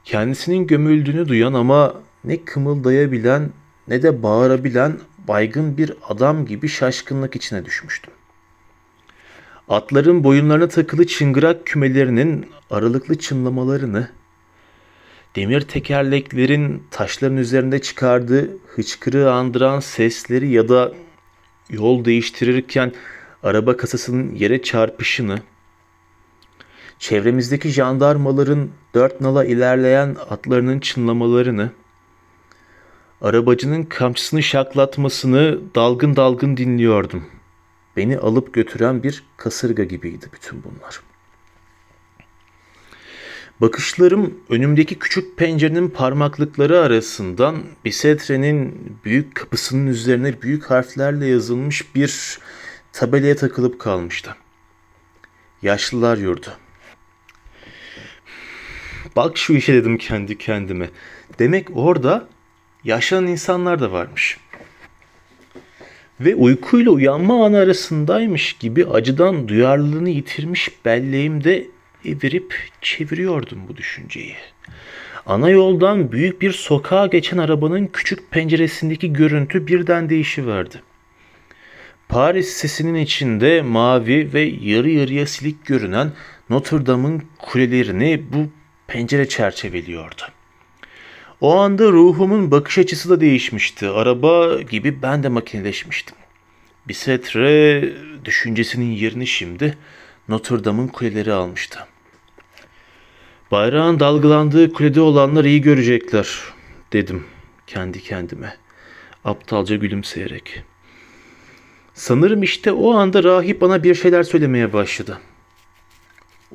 Kendisinin 0.03 0.67
gömüldüğünü 0.67 1.27
duyan 1.27 1.53
ama 1.53 2.01
ne 2.23 2.43
kımıldayabilen 2.45 3.49
ne 3.87 4.03
de 4.03 4.23
bağırabilen 4.23 4.97
baygın 5.27 5.77
bir 5.77 5.93
adam 6.09 6.45
gibi 6.45 6.67
şaşkınlık 6.67 7.35
içine 7.35 7.65
düşmüştüm. 7.65 8.13
Atların 9.69 10.23
boyunlarına 10.23 10.67
takılı 10.67 11.07
çıngırak 11.07 11.65
kümelerinin 11.65 12.45
aralıklı 12.69 13.19
çınlamalarını, 13.19 14.09
demir 15.35 15.61
tekerleklerin 15.61 16.83
taşların 16.91 17.37
üzerinde 17.37 17.81
çıkardığı 17.81 18.57
hıçkırığı 18.67 19.31
andıran 19.31 19.79
sesleri 19.79 20.49
ya 20.49 20.69
da 20.69 20.93
yol 21.69 22.05
değiştirirken 22.05 22.93
araba 23.43 23.77
kasasının 23.77 24.35
yere 24.35 24.61
çarpışını, 24.61 25.39
çevremizdeki 26.99 27.69
jandarmaların 27.69 28.69
dört 28.93 29.21
nala 29.21 29.45
ilerleyen 29.45 30.17
atlarının 30.29 30.79
çınlamalarını, 30.79 31.71
arabacının 33.21 33.83
kamçısını 33.83 34.43
şaklatmasını 34.43 35.59
dalgın 35.75 36.15
dalgın 36.15 36.57
dinliyordum. 36.57 37.25
Beni 37.97 38.17
alıp 38.17 38.53
götüren 38.53 39.03
bir 39.03 39.23
kasırga 39.37 39.83
gibiydi 39.83 40.25
bütün 40.33 40.63
bunlar.'' 40.63 41.11
Bakışlarım 43.61 44.37
önümdeki 44.49 44.99
küçük 44.99 45.37
pencerenin 45.37 45.89
parmaklıkları 45.89 46.79
arasından 46.79 47.63
Bisetre'nin 47.85 48.75
büyük 49.05 49.35
kapısının 49.35 49.87
üzerine 49.87 50.41
büyük 50.41 50.63
harflerle 50.63 51.27
yazılmış 51.27 51.95
bir 51.95 52.39
tabelaya 52.93 53.35
takılıp 53.35 53.79
kalmıştı. 53.79 54.35
Yaşlılar 55.61 56.17
yurdu. 56.17 56.47
Bak 59.15 59.37
şu 59.37 59.53
işe 59.53 59.73
dedim 59.73 59.97
kendi 59.97 60.37
kendime. 60.37 60.89
Demek 61.39 61.67
orada 61.73 62.27
yaşlanan 62.83 63.27
insanlar 63.27 63.79
da 63.79 63.91
varmış. 63.91 64.37
Ve 66.19 66.35
uykuyla 66.35 66.91
uyanma 66.91 67.45
anı 67.45 67.57
arasındaymış 67.57 68.53
gibi 68.53 68.85
acıdan 68.85 69.47
duyarlılığını 69.47 70.09
yitirmiş 70.09 70.69
belleğimde 70.85 71.67
evirip 72.05 72.55
çeviriyordum 72.81 73.59
bu 73.67 73.77
düşünceyi. 73.77 74.35
Ana 75.25 75.49
yoldan 75.49 76.11
büyük 76.11 76.41
bir 76.41 76.51
sokağa 76.51 77.07
geçen 77.07 77.37
arabanın 77.37 77.87
küçük 77.87 78.31
penceresindeki 78.31 79.13
görüntü 79.13 79.67
birden 79.67 80.09
değişiverdi. 80.09 80.81
Paris 82.09 82.49
sesinin 82.49 82.95
içinde 82.95 83.61
mavi 83.61 84.33
ve 84.33 84.41
yarı 84.41 84.89
yarıya 84.89 85.25
silik 85.25 85.65
görünen 85.65 86.11
Notre 86.49 86.85
Dame'ın 86.85 87.23
kulelerini 87.39 88.23
bu 88.33 88.49
pencere 88.87 89.29
çerçeveliyordu. 89.29 90.21
O 91.41 91.57
anda 91.57 91.91
ruhumun 91.91 92.51
bakış 92.51 92.77
açısı 92.77 93.09
da 93.09 93.21
değişmişti. 93.21 93.89
Araba 93.89 94.61
gibi 94.61 95.01
ben 95.01 95.23
de 95.23 95.29
makineleşmiştim. 95.29 96.15
Bisetre 96.87 97.83
düşüncesinin 98.25 98.91
yerini 98.91 99.27
şimdi 99.27 99.77
Notre 100.27 100.63
Dame'ın 100.63 100.87
kuleleri 100.87 101.33
almıştı. 101.33 101.79
Bayrağın 103.51 103.99
dalgalandığı 103.99 104.73
kulede 104.73 105.01
olanlar 105.01 105.45
iyi 105.45 105.61
görecekler 105.61 106.39
dedim 106.93 107.23
kendi 107.67 108.01
kendime 108.01 108.55
aptalca 109.25 109.75
gülümseyerek. 109.75 110.63
Sanırım 111.93 112.43
işte 112.43 112.71
o 112.71 112.93
anda 112.93 113.23
rahip 113.23 113.61
bana 113.61 113.83
bir 113.83 113.95
şeyler 113.95 114.23
söylemeye 114.23 114.73
başladı. 114.73 115.19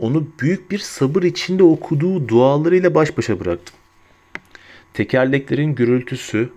Onu 0.01 0.27
büyük 0.41 0.71
bir 0.71 0.79
sabır 0.79 1.23
içinde 1.23 1.63
okuduğu 1.63 2.29
dualarıyla 2.29 2.95
baş 2.95 3.19
başa 3.19 3.41
bıraktım. 3.41 3.75
Tekerleklerin 4.97 5.75
gürültüsü, 5.75 6.51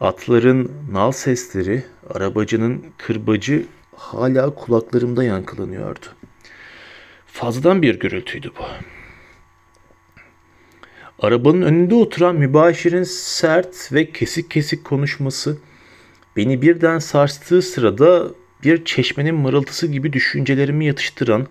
atların 0.00 0.72
nal 0.92 1.12
sesleri, 1.12 1.84
arabacının 2.14 2.84
kırbacı 2.98 3.64
hala 3.96 4.54
kulaklarımda 4.54 5.24
yankılanıyordu. 5.24 6.06
Fazladan 7.26 7.82
bir 7.82 8.00
gürültüydü 8.00 8.50
bu. 8.58 8.64
Arabanın 11.26 11.62
önünde 11.62 11.94
oturan 11.94 12.36
mübaşirin 12.36 13.02
sert 13.02 13.92
ve 13.92 14.12
kesik 14.12 14.50
kesik 14.50 14.84
konuşması 14.84 15.58
beni 16.36 16.62
birden 16.62 16.98
sarstığı 16.98 17.62
sırada 17.62 18.28
bir 18.64 18.84
çeşmenin 18.84 19.34
mırıltısı 19.34 19.86
gibi 19.86 20.12
düşüncelerimi 20.12 20.86
yatıştıran 20.86 21.46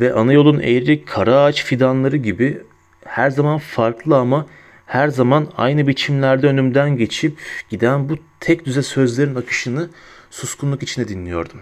ve 0.00 0.12
ana 0.12 0.32
yolun 0.32 0.60
eğri 0.60 1.04
kara 1.04 1.40
ağaç 1.40 1.64
fidanları 1.64 2.16
gibi 2.16 2.62
her 3.04 3.30
zaman 3.30 3.58
farklı 3.58 4.16
ama 4.16 4.46
her 4.86 5.08
zaman 5.08 5.48
aynı 5.56 5.86
biçimlerde 5.86 6.46
önümden 6.46 6.96
geçip 6.96 7.38
giden 7.70 8.08
bu 8.08 8.18
tek 8.40 8.66
düze 8.66 8.82
sözlerin 8.82 9.34
akışını 9.34 9.90
suskunluk 10.30 10.82
içinde 10.82 11.08
dinliyordum. 11.08 11.60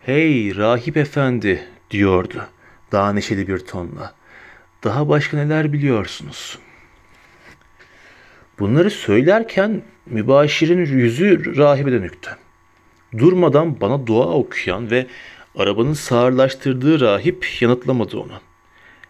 Hey 0.00 0.56
rahip 0.56 0.96
efendi 0.96 1.64
diyordu 1.90 2.46
daha 2.92 3.12
neşeli 3.12 3.48
bir 3.48 3.58
tonla. 3.58 4.14
Daha 4.84 5.08
başka 5.08 5.36
neler 5.36 5.72
biliyorsunuz? 5.72 6.58
Bunları 8.58 8.90
söylerken 8.90 9.82
mübaşirin 10.06 10.86
yüzü 10.86 11.56
rahibe 11.56 11.92
dönüktü. 11.92 12.30
Durmadan 13.18 13.80
bana 13.80 14.06
dua 14.06 14.26
okuyan 14.26 14.90
ve 14.90 15.06
arabanın 15.56 15.92
sağırlaştırdığı 15.92 17.00
rahip 17.00 17.62
yanıtlamadı 17.62 18.18
onu. 18.18 18.40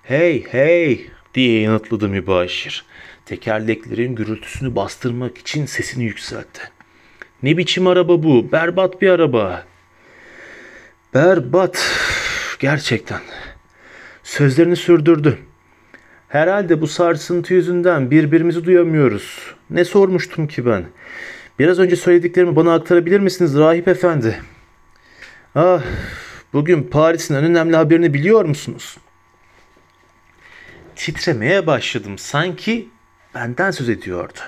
Hey 0.02 0.44
hey 0.44 1.06
diye 1.36 1.60
yanıtladı 1.60 2.08
mübaşir. 2.08 2.84
Tekerleklerin 3.26 4.14
gürültüsünü 4.14 4.76
bastırmak 4.76 5.38
için 5.38 5.66
sesini 5.66 6.04
yükseltti. 6.04 6.60
Ne 7.42 7.56
biçim 7.56 7.86
araba 7.86 8.22
bu? 8.22 8.52
Berbat 8.52 9.02
bir 9.02 9.08
araba. 9.10 9.64
Berbat. 11.14 11.90
Gerçekten. 12.58 13.20
Sözlerini 14.22 14.76
sürdürdü. 14.76 15.38
Herhalde 16.28 16.80
bu 16.80 16.86
sarsıntı 16.86 17.54
yüzünden 17.54 18.10
birbirimizi 18.10 18.64
duyamıyoruz. 18.64 19.54
Ne 19.70 19.84
sormuştum 19.84 20.46
ki 20.46 20.66
ben? 20.66 20.84
Biraz 21.58 21.78
önce 21.78 21.96
söylediklerimi 21.96 22.56
bana 22.56 22.74
aktarabilir 22.74 23.20
misiniz 23.20 23.58
rahip 23.58 23.88
efendi? 23.88 24.40
Ah, 25.54 25.82
bugün 26.52 26.82
Paris'in 26.82 27.34
en 27.34 27.44
önemli 27.44 27.76
haberini 27.76 28.14
biliyor 28.14 28.44
musunuz? 28.44 28.96
Titremeye 30.96 31.66
başladım. 31.66 32.18
Sanki 32.18 32.88
benden 33.34 33.70
söz 33.70 33.88
ediyordu. 33.88 34.38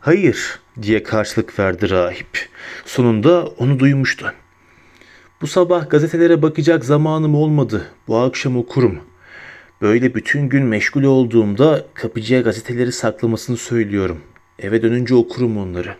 Hayır 0.00 0.60
diye 0.82 1.02
karşılık 1.02 1.58
verdi 1.58 1.90
rahip. 1.90 2.48
Sonunda 2.84 3.46
onu 3.46 3.78
duymuştu. 3.78 4.34
Bu 5.40 5.46
sabah 5.46 5.90
gazetelere 5.90 6.42
bakacak 6.42 6.84
zamanım 6.84 7.34
olmadı. 7.34 7.90
Bu 8.08 8.16
akşam 8.16 8.56
okurum. 8.56 9.00
Böyle 9.80 10.14
bütün 10.14 10.48
gün 10.48 10.64
meşgul 10.64 11.02
olduğumda 11.02 11.86
kapıcıya 11.94 12.40
gazeteleri 12.40 12.92
saklamasını 12.92 13.56
söylüyorum. 13.56 14.20
Eve 14.58 14.82
dönünce 14.82 15.14
okurum 15.14 15.58
onları. 15.58 15.96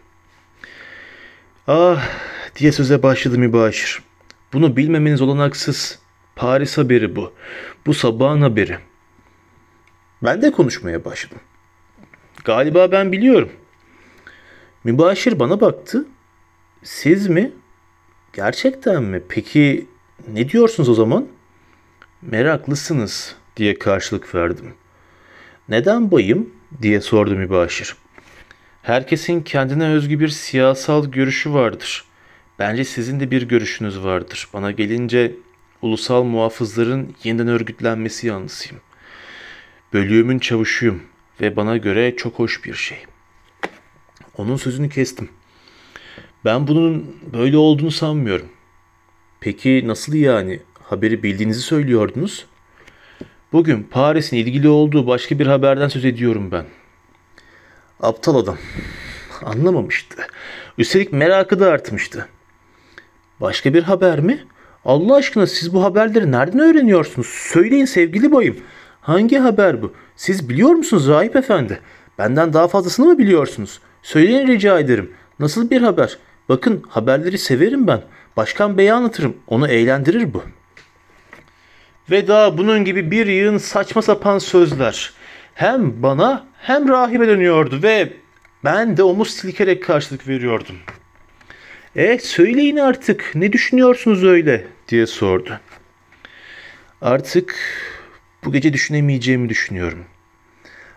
Ah 1.66 2.08
diye 2.56 2.72
söze 2.72 3.02
başladı 3.02 3.38
mübaşir. 3.38 4.02
Bunu 4.52 4.76
bilmemeniz 4.76 5.20
olanaksız. 5.20 5.98
Paris 6.36 6.78
haberi 6.78 7.16
bu. 7.16 7.32
Bu 7.86 7.94
sabahın 7.94 8.42
haberi. 8.42 8.78
Ben 10.22 10.42
de 10.42 10.52
konuşmaya 10.52 11.04
başladım. 11.04 11.38
Galiba 12.44 12.92
ben 12.92 13.12
biliyorum. 13.12 13.52
Mübaşir 14.84 15.38
bana 15.38 15.60
baktı. 15.60 16.06
Siz 16.82 17.26
mi? 17.26 17.52
Gerçekten 18.32 19.02
mi? 19.02 19.22
Peki 19.28 19.86
ne 20.32 20.48
diyorsunuz 20.48 20.88
o 20.88 20.94
zaman? 20.94 21.26
Meraklısınız 22.22 23.36
diye 23.56 23.78
karşılık 23.78 24.34
verdim. 24.34 24.74
Neden 25.68 26.10
bayım 26.10 26.50
diye 26.82 27.00
sordu 27.00 27.36
mübaşir. 27.36 27.96
Herkesin 28.82 29.42
kendine 29.42 29.88
özgü 29.88 30.20
bir 30.20 30.28
siyasal 30.28 31.06
görüşü 31.06 31.52
vardır. 31.52 32.04
Bence 32.58 32.84
sizin 32.84 33.20
de 33.20 33.30
bir 33.30 33.42
görüşünüz 33.42 34.04
vardır. 34.04 34.48
Bana 34.52 34.70
gelince 34.70 35.34
ulusal 35.82 36.22
muhafızların 36.22 37.14
yeniden 37.24 37.48
örgütlenmesi 37.48 38.26
yanlısıyım. 38.26 38.82
Bölüğümün 39.92 40.38
çavuşuyum 40.38 41.02
ve 41.40 41.56
bana 41.56 41.76
göre 41.76 42.16
çok 42.16 42.38
hoş 42.38 42.64
bir 42.64 42.74
şey. 42.74 42.98
Onun 44.36 44.56
sözünü 44.56 44.88
kestim. 44.88 45.28
Ben 46.44 46.66
bunun 46.66 47.16
böyle 47.32 47.56
olduğunu 47.56 47.90
sanmıyorum. 47.90 48.48
Peki 49.40 49.82
nasıl 49.86 50.14
yani? 50.14 50.60
Haberi 50.82 51.22
bildiğinizi 51.22 51.60
söylüyordunuz. 51.60 52.46
Bugün 53.52 53.82
Paris'in 53.82 54.36
ilgili 54.36 54.68
olduğu 54.68 55.06
başka 55.06 55.38
bir 55.38 55.46
haberden 55.46 55.88
söz 55.88 56.04
ediyorum 56.04 56.50
ben. 56.52 56.64
Aptal 58.00 58.36
adam. 58.36 58.58
Anlamamıştı. 59.42 60.26
Üstelik 60.78 61.12
merakı 61.12 61.60
da 61.60 61.70
artmıştı. 61.70 62.28
Başka 63.40 63.74
bir 63.74 63.82
haber 63.82 64.20
mi? 64.20 64.44
Allah 64.84 65.14
aşkına 65.14 65.46
siz 65.46 65.74
bu 65.74 65.84
haberleri 65.84 66.32
nereden 66.32 66.60
öğreniyorsunuz? 66.60 67.26
Söyleyin 67.26 67.84
sevgili 67.84 68.32
bayım. 68.32 68.56
Hangi 69.02 69.38
haber 69.38 69.82
bu? 69.82 69.92
Siz 70.16 70.48
biliyor 70.48 70.70
musunuz 70.70 71.08
Rahip 71.08 71.36
Efendi? 71.36 71.80
Benden 72.18 72.52
daha 72.52 72.68
fazlasını 72.68 73.06
mı 73.06 73.18
biliyorsunuz? 73.18 73.80
Söyleyin 74.02 74.46
rica 74.46 74.78
ederim. 74.78 75.12
Nasıl 75.38 75.70
bir 75.70 75.82
haber? 75.82 76.18
Bakın 76.48 76.84
haberleri 76.88 77.38
severim 77.38 77.86
ben. 77.86 78.02
Başkan 78.36 78.78
Bey'e 78.78 78.92
anlatırım. 78.92 79.36
Onu 79.46 79.68
eğlendirir 79.68 80.34
bu. 80.34 80.42
Ve 82.10 82.28
daha 82.28 82.58
bunun 82.58 82.84
gibi 82.84 83.10
bir 83.10 83.26
yığın 83.26 83.58
saçma 83.58 84.02
sapan 84.02 84.38
sözler. 84.38 85.12
Hem 85.54 86.02
bana 86.02 86.46
hem 86.58 86.88
rahibe 86.88 87.28
dönüyordu 87.28 87.82
ve 87.82 88.12
ben 88.64 88.96
de 88.96 89.02
omuz 89.02 89.30
silkerek 89.30 89.84
karşılık 89.84 90.28
veriyordum. 90.28 90.76
E 91.96 92.18
söyleyin 92.18 92.76
artık 92.76 93.30
ne 93.34 93.52
düşünüyorsunuz 93.52 94.24
öyle 94.24 94.66
diye 94.88 95.06
sordu. 95.06 95.60
Artık 97.00 97.54
bu 98.44 98.52
gece 98.52 98.72
düşünemeyeceğimi 98.72 99.48
düşünüyorum. 99.48 100.04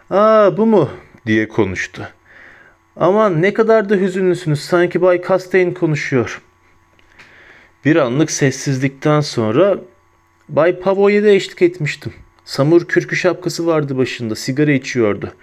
Aa 0.10 0.58
bu 0.58 0.66
mu 0.66 0.90
diye 1.26 1.48
konuştu. 1.48 2.10
Aman 2.96 3.42
ne 3.42 3.54
kadar 3.54 3.90
da 3.90 3.96
hüzünlüsünüz 3.96 4.60
sanki 4.60 5.02
Bay 5.02 5.22
Castaigne 5.28 5.74
konuşuyor. 5.74 6.42
Bir 7.86 7.96
anlık 7.96 8.32
sessizlikten 8.32 9.22
sonra 9.22 9.78
Bay 10.50 10.80
Pavoy'a 10.80 11.24
da 11.24 11.30
eşlik 11.30 11.62
etmiştim. 11.62 12.14
Samur 12.46 12.86
kürkü 12.86 13.16
şapkası 13.16 13.68
vardı 13.68 13.98
başında, 13.98 14.36
sigara 14.36 14.72
içiyordu. 14.72 15.34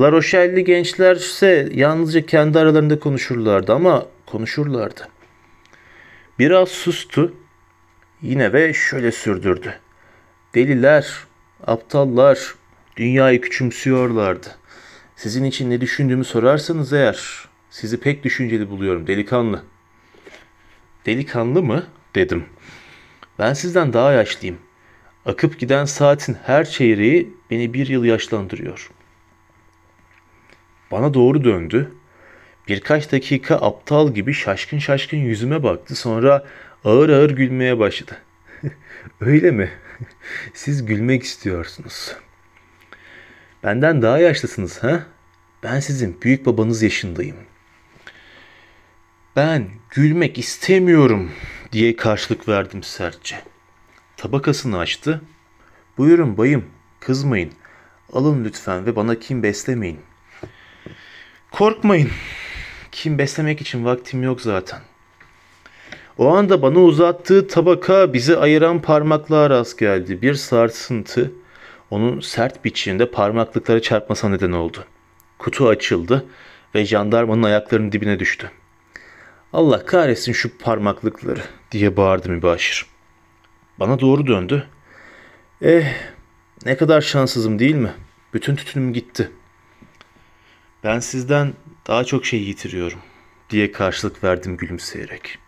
La 0.00 0.12
Rochelle'li 0.12 0.64
gençler 0.64 1.16
ise 1.16 1.68
yalnızca 1.72 2.26
kendi 2.26 2.58
aralarında 2.58 2.98
konuşurlardı 2.98 3.74
ama 3.74 4.06
konuşurlardı. 4.26 5.08
Biraz 6.38 6.68
sustu. 6.68 7.34
Yine 8.22 8.52
ve 8.52 8.74
şöyle 8.74 9.12
sürdürdü. 9.12 9.74
Deliler, 10.54 11.14
aptallar 11.66 12.54
dünyayı 12.96 13.40
küçümsüyorlardı. 13.40 14.56
Sizin 15.16 15.44
için 15.44 15.70
ne 15.70 15.80
düşündüğümü 15.80 16.24
sorarsanız 16.24 16.92
eğer 16.92 17.48
sizi 17.70 18.00
pek 18.00 18.24
düşünceli 18.24 18.70
buluyorum 18.70 19.06
delikanlı. 19.06 19.62
Delikanlı 21.06 21.62
mı? 21.62 21.86
dedim. 22.14 22.44
Ben 23.38 23.52
sizden 23.52 23.92
daha 23.92 24.12
yaşlıyım. 24.12 24.58
Akıp 25.26 25.58
giden 25.58 25.84
saatin 25.84 26.36
her 26.44 26.64
çeyreği 26.64 27.34
beni 27.50 27.74
bir 27.74 27.86
yıl 27.86 28.04
yaşlandırıyor. 28.04 28.90
Bana 30.90 31.14
doğru 31.14 31.44
döndü. 31.44 31.92
Birkaç 32.68 33.12
dakika 33.12 33.56
aptal 33.56 34.14
gibi 34.14 34.34
şaşkın 34.34 34.78
şaşkın 34.78 35.16
yüzüme 35.16 35.62
baktı. 35.62 35.96
Sonra 35.96 36.44
ağır 36.84 37.08
ağır 37.08 37.30
gülmeye 37.30 37.78
başladı. 37.78 38.12
Öyle 39.20 39.50
mi? 39.50 39.70
Siz 40.54 40.86
gülmek 40.86 41.22
istiyorsunuz. 41.22 42.16
Benden 43.64 44.02
daha 44.02 44.18
yaşlısınız 44.18 44.82
ha? 44.82 45.06
Ben 45.62 45.80
sizin 45.80 46.22
büyük 46.22 46.46
babanız 46.46 46.82
yaşındayım. 46.82 47.36
Ben 49.36 49.68
gülmek 49.90 50.38
istemiyorum 50.38 51.30
diye 51.72 51.96
karşılık 51.96 52.48
verdim 52.48 52.82
sertçe. 52.82 53.42
Tabakasını 54.16 54.78
açtı. 54.78 55.22
Buyurun 55.98 56.36
bayım, 56.36 56.64
kızmayın. 57.00 57.52
Alın 58.12 58.44
lütfen 58.44 58.86
ve 58.86 58.96
bana 58.96 59.18
kim 59.18 59.42
beslemeyin. 59.42 60.00
Korkmayın. 61.50 62.10
Kim 62.92 63.18
beslemek 63.18 63.60
için 63.60 63.84
vaktim 63.84 64.22
yok 64.22 64.40
zaten. 64.40 64.80
O 66.20 66.28
anda 66.34 66.62
bana 66.62 66.78
uzattığı 66.78 67.48
tabaka 67.48 68.12
bizi 68.12 68.36
ayıran 68.36 68.82
parmaklığa 68.82 69.50
rast 69.50 69.78
geldi. 69.78 70.22
Bir 70.22 70.34
sarsıntı 70.34 71.32
onun 71.90 72.20
sert 72.20 72.64
biçimde 72.64 73.10
parmaklıklara 73.10 73.82
çarpmasına 73.82 74.30
neden 74.30 74.52
oldu. 74.52 74.84
Kutu 75.38 75.68
açıldı 75.68 76.26
ve 76.74 76.84
jandarmanın 76.84 77.42
ayaklarının 77.42 77.92
dibine 77.92 78.18
düştü. 78.18 78.50
Allah 79.52 79.86
kahretsin 79.86 80.32
şu 80.32 80.58
parmaklıkları 80.58 81.42
diye 81.70 81.96
bağırdı 81.96 82.28
mübaşir. 82.28 82.86
Bana 83.78 84.00
doğru 84.00 84.26
döndü. 84.26 84.66
Eh 85.62 85.94
ne 86.64 86.76
kadar 86.76 87.00
şanssızım 87.00 87.58
değil 87.58 87.74
mi? 87.74 87.92
Bütün 88.34 88.56
tütünüm 88.56 88.92
gitti. 88.92 89.30
Ben 90.84 90.98
sizden 90.98 91.52
daha 91.86 92.04
çok 92.04 92.26
şey 92.26 92.42
yitiriyorum 92.42 92.98
diye 93.50 93.72
karşılık 93.72 94.24
verdim 94.24 94.56
gülümseyerek. 94.56 95.38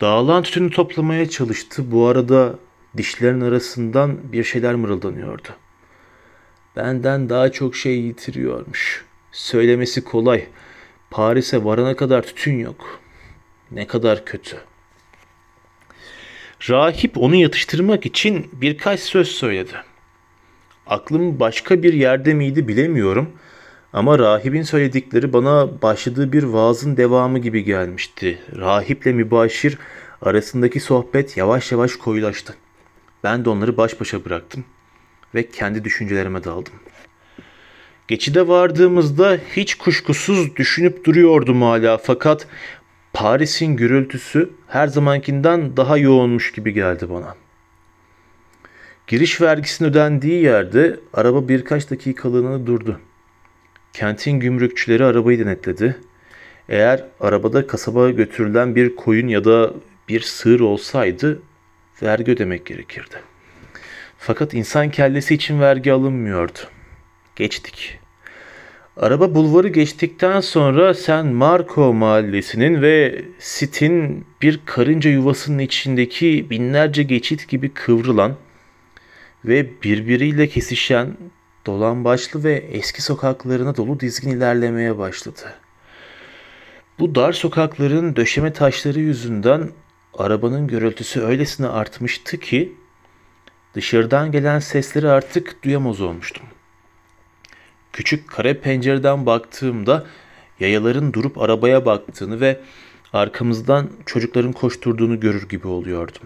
Dağılan 0.00 0.42
tütünü 0.42 0.70
toplamaya 0.70 1.28
çalıştı. 1.28 1.92
Bu 1.92 2.06
arada 2.06 2.58
dişlerin 2.96 3.40
arasından 3.40 4.32
bir 4.32 4.44
şeyler 4.44 4.74
mırıldanıyordu. 4.74 5.48
Benden 6.76 7.28
daha 7.28 7.52
çok 7.52 7.76
şey 7.76 8.00
yitiriyormuş. 8.00 9.04
Söylemesi 9.32 10.04
kolay. 10.04 10.46
Paris'e 11.10 11.64
varana 11.64 11.96
kadar 11.96 12.22
tütün 12.22 12.58
yok. 12.58 13.00
Ne 13.70 13.86
kadar 13.86 14.24
kötü. 14.24 14.56
Rahip 16.70 17.18
onu 17.18 17.34
yatıştırmak 17.34 18.06
için 18.06 18.50
birkaç 18.52 19.00
söz 19.00 19.28
söyledi. 19.28 19.74
Aklım 20.86 21.40
başka 21.40 21.82
bir 21.82 21.92
yerde 21.92 22.34
miydi 22.34 22.68
bilemiyorum 22.68 23.32
ama 23.92 24.18
rahibin 24.18 24.62
söyledikleri 24.62 25.32
bana 25.32 25.82
başladığı 25.82 26.32
bir 26.32 26.42
vaazın 26.42 26.96
devamı 26.96 27.38
gibi 27.38 27.64
gelmişti. 27.64 28.38
Rahiple 28.56 29.12
mübaşir 29.12 29.78
arasındaki 30.22 30.80
sohbet 30.80 31.36
yavaş 31.36 31.72
yavaş 31.72 31.96
koyulaştı. 31.96 32.54
Ben 33.24 33.44
de 33.44 33.50
onları 33.50 33.76
baş 33.76 34.00
başa 34.00 34.24
bıraktım. 34.24 34.64
ve 35.34 35.48
kendi 35.48 35.84
düşüncelerime 35.84 36.44
daldım. 36.44 36.72
Geçide 38.08 38.48
vardığımızda 38.48 39.38
hiç 39.56 39.74
kuşkusuz 39.74 40.56
düşünüp 40.56 41.04
duruyordum 41.04 41.62
hala 41.62 41.98
fakat 41.98 42.46
Paris'in 43.12 43.76
gürültüsü 43.76 44.50
her 44.68 44.86
zamankinden 44.88 45.76
daha 45.76 45.96
yoğunmuş 45.96 46.52
gibi 46.52 46.72
geldi 46.72 47.10
bana. 47.10 47.34
Giriş 49.06 49.40
vergisinin 49.40 49.88
ödendiği 49.88 50.42
yerde 50.42 51.00
araba 51.14 51.48
birkaç 51.48 51.90
dakikalığına 51.90 52.66
durdu. 52.66 53.00
Kentin 53.92 54.40
gümrükçüleri 54.40 55.04
arabayı 55.04 55.38
denetledi. 55.38 55.96
Eğer 56.68 57.04
arabada 57.20 57.66
kasaba 57.66 58.10
götürülen 58.10 58.74
bir 58.74 58.96
koyun 58.96 59.28
ya 59.28 59.44
da 59.44 59.74
bir 60.08 60.20
sığır 60.20 60.60
olsaydı 60.60 61.42
vergi 62.02 62.32
ödemek 62.32 62.66
gerekirdi. 62.66 63.14
Fakat 64.18 64.54
insan 64.54 64.90
kellesi 64.90 65.34
için 65.34 65.60
vergi 65.60 65.92
alınmıyordu. 65.92 66.58
Geçtik. 67.36 67.98
Araba 68.96 69.34
bulvarı 69.34 69.68
geçtikten 69.68 70.40
sonra 70.40 70.94
San 70.94 71.26
Marco 71.26 71.92
mahallesinin 71.94 72.82
ve 72.82 73.24
sitin 73.38 74.24
bir 74.42 74.60
karınca 74.64 75.10
yuvasının 75.10 75.58
içindeki 75.58 76.50
binlerce 76.50 77.02
geçit 77.02 77.48
gibi 77.48 77.74
kıvrılan 77.74 78.36
ve 79.44 79.82
birbiriyle 79.82 80.48
kesişen 80.48 81.16
dolambaçlı 81.66 82.44
ve 82.44 82.52
eski 82.54 83.02
sokaklarına 83.02 83.76
dolu 83.76 84.00
dizgin 84.00 84.30
ilerlemeye 84.30 84.98
başladı. 84.98 85.54
Bu 86.98 87.14
dar 87.14 87.32
sokakların 87.32 88.16
döşeme 88.16 88.52
taşları 88.52 89.00
yüzünden 89.00 89.70
arabanın 90.14 90.66
gürültüsü 90.66 91.20
öylesine 91.20 91.68
artmıştı 91.68 92.38
ki 92.38 92.72
dışarıdan 93.74 94.32
gelen 94.32 94.58
sesleri 94.58 95.08
artık 95.08 95.64
duyamaz 95.64 96.00
olmuştum. 96.00 96.46
Küçük 97.92 98.28
kare 98.28 98.54
pencereden 98.54 99.26
baktığımda 99.26 100.06
yayaların 100.60 101.12
durup 101.12 101.38
arabaya 101.38 101.86
baktığını 101.86 102.40
ve 102.40 102.60
arkamızdan 103.12 103.90
çocukların 104.06 104.52
koşturduğunu 104.52 105.20
görür 105.20 105.48
gibi 105.48 105.66
oluyordum. 105.68 106.22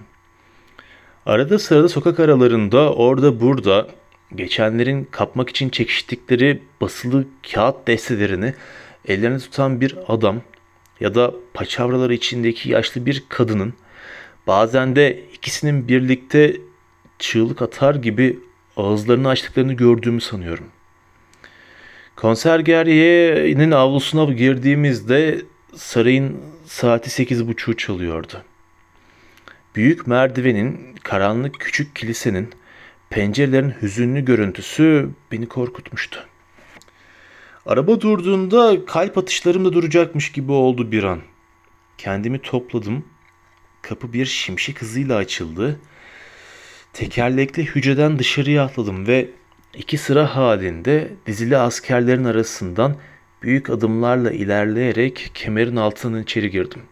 Arada 1.26 1.58
sırada 1.58 1.88
sokak 1.88 2.20
aralarında 2.20 2.94
orada 2.94 3.40
burada 3.40 3.88
geçenlerin 4.36 5.08
kapmak 5.10 5.48
için 5.48 5.68
çekiştikleri 5.68 6.62
basılı 6.80 7.24
kağıt 7.52 7.86
destelerini 7.86 8.54
ellerine 9.08 9.38
tutan 9.38 9.80
bir 9.80 9.96
adam 10.08 10.42
ya 11.00 11.14
da 11.14 11.34
paçavraları 11.54 12.14
içindeki 12.14 12.70
yaşlı 12.70 13.06
bir 13.06 13.24
kadının 13.28 13.74
bazen 14.46 14.96
de 14.96 15.22
ikisinin 15.34 15.88
birlikte 15.88 16.56
çığlık 17.18 17.62
atar 17.62 17.94
gibi 17.94 18.38
ağızlarını 18.76 19.28
açtıklarını 19.28 19.72
gördüğümü 19.72 20.20
sanıyorum. 20.20 20.66
Konsergerye'nin 22.16 23.70
avlusuna 23.70 24.32
girdiğimizde 24.32 25.42
sarayın 25.76 26.36
saati 26.66 27.10
sekiz 27.10 27.48
buçuğu 27.48 27.76
çalıyordu. 27.76 28.42
Büyük 29.76 30.06
merdivenin, 30.06 30.94
karanlık 31.02 31.60
küçük 31.60 31.96
kilisenin, 31.96 32.50
pencerelerin 33.14 33.74
hüzünlü 33.82 34.24
görüntüsü 34.24 35.10
beni 35.32 35.48
korkutmuştu. 35.48 36.26
Araba 37.66 38.00
durduğunda 38.00 38.86
kalp 38.86 39.18
atışlarım 39.18 39.64
da 39.64 39.72
duracakmış 39.72 40.32
gibi 40.32 40.52
oldu 40.52 40.92
bir 40.92 41.04
an. 41.04 41.20
Kendimi 41.98 42.38
topladım. 42.38 43.04
Kapı 43.82 44.12
bir 44.12 44.26
şimşek 44.26 44.82
hızıyla 44.82 45.16
açıldı. 45.16 45.80
Tekerlekli 46.92 47.64
hücreden 47.64 48.18
dışarıya 48.18 48.64
atladım 48.64 49.06
ve 49.06 49.30
iki 49.74 49.98
sıra 49.98 50.36
halinde 50.36 51.12
dizili 51.26 51.56
askerlerin 51.56 52.24
arasından 52.24 52.96
büyük 53.42 53.70
adımlarla 53.70 54.30
ilerleyerek 54.30 55.30
kemerin 55.34 55.76
altından 55.76 56.22
içeri 56.22 56.50
girdim. 56.50 56.82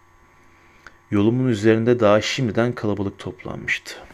Yolumun 1.11 1.49
üzerinde 1.49 2.01
daha 2.01 2.21
şimdiden 2.21 2.73
kalabalık 2.73 3.19
toplanmıştı. 3.19 4.12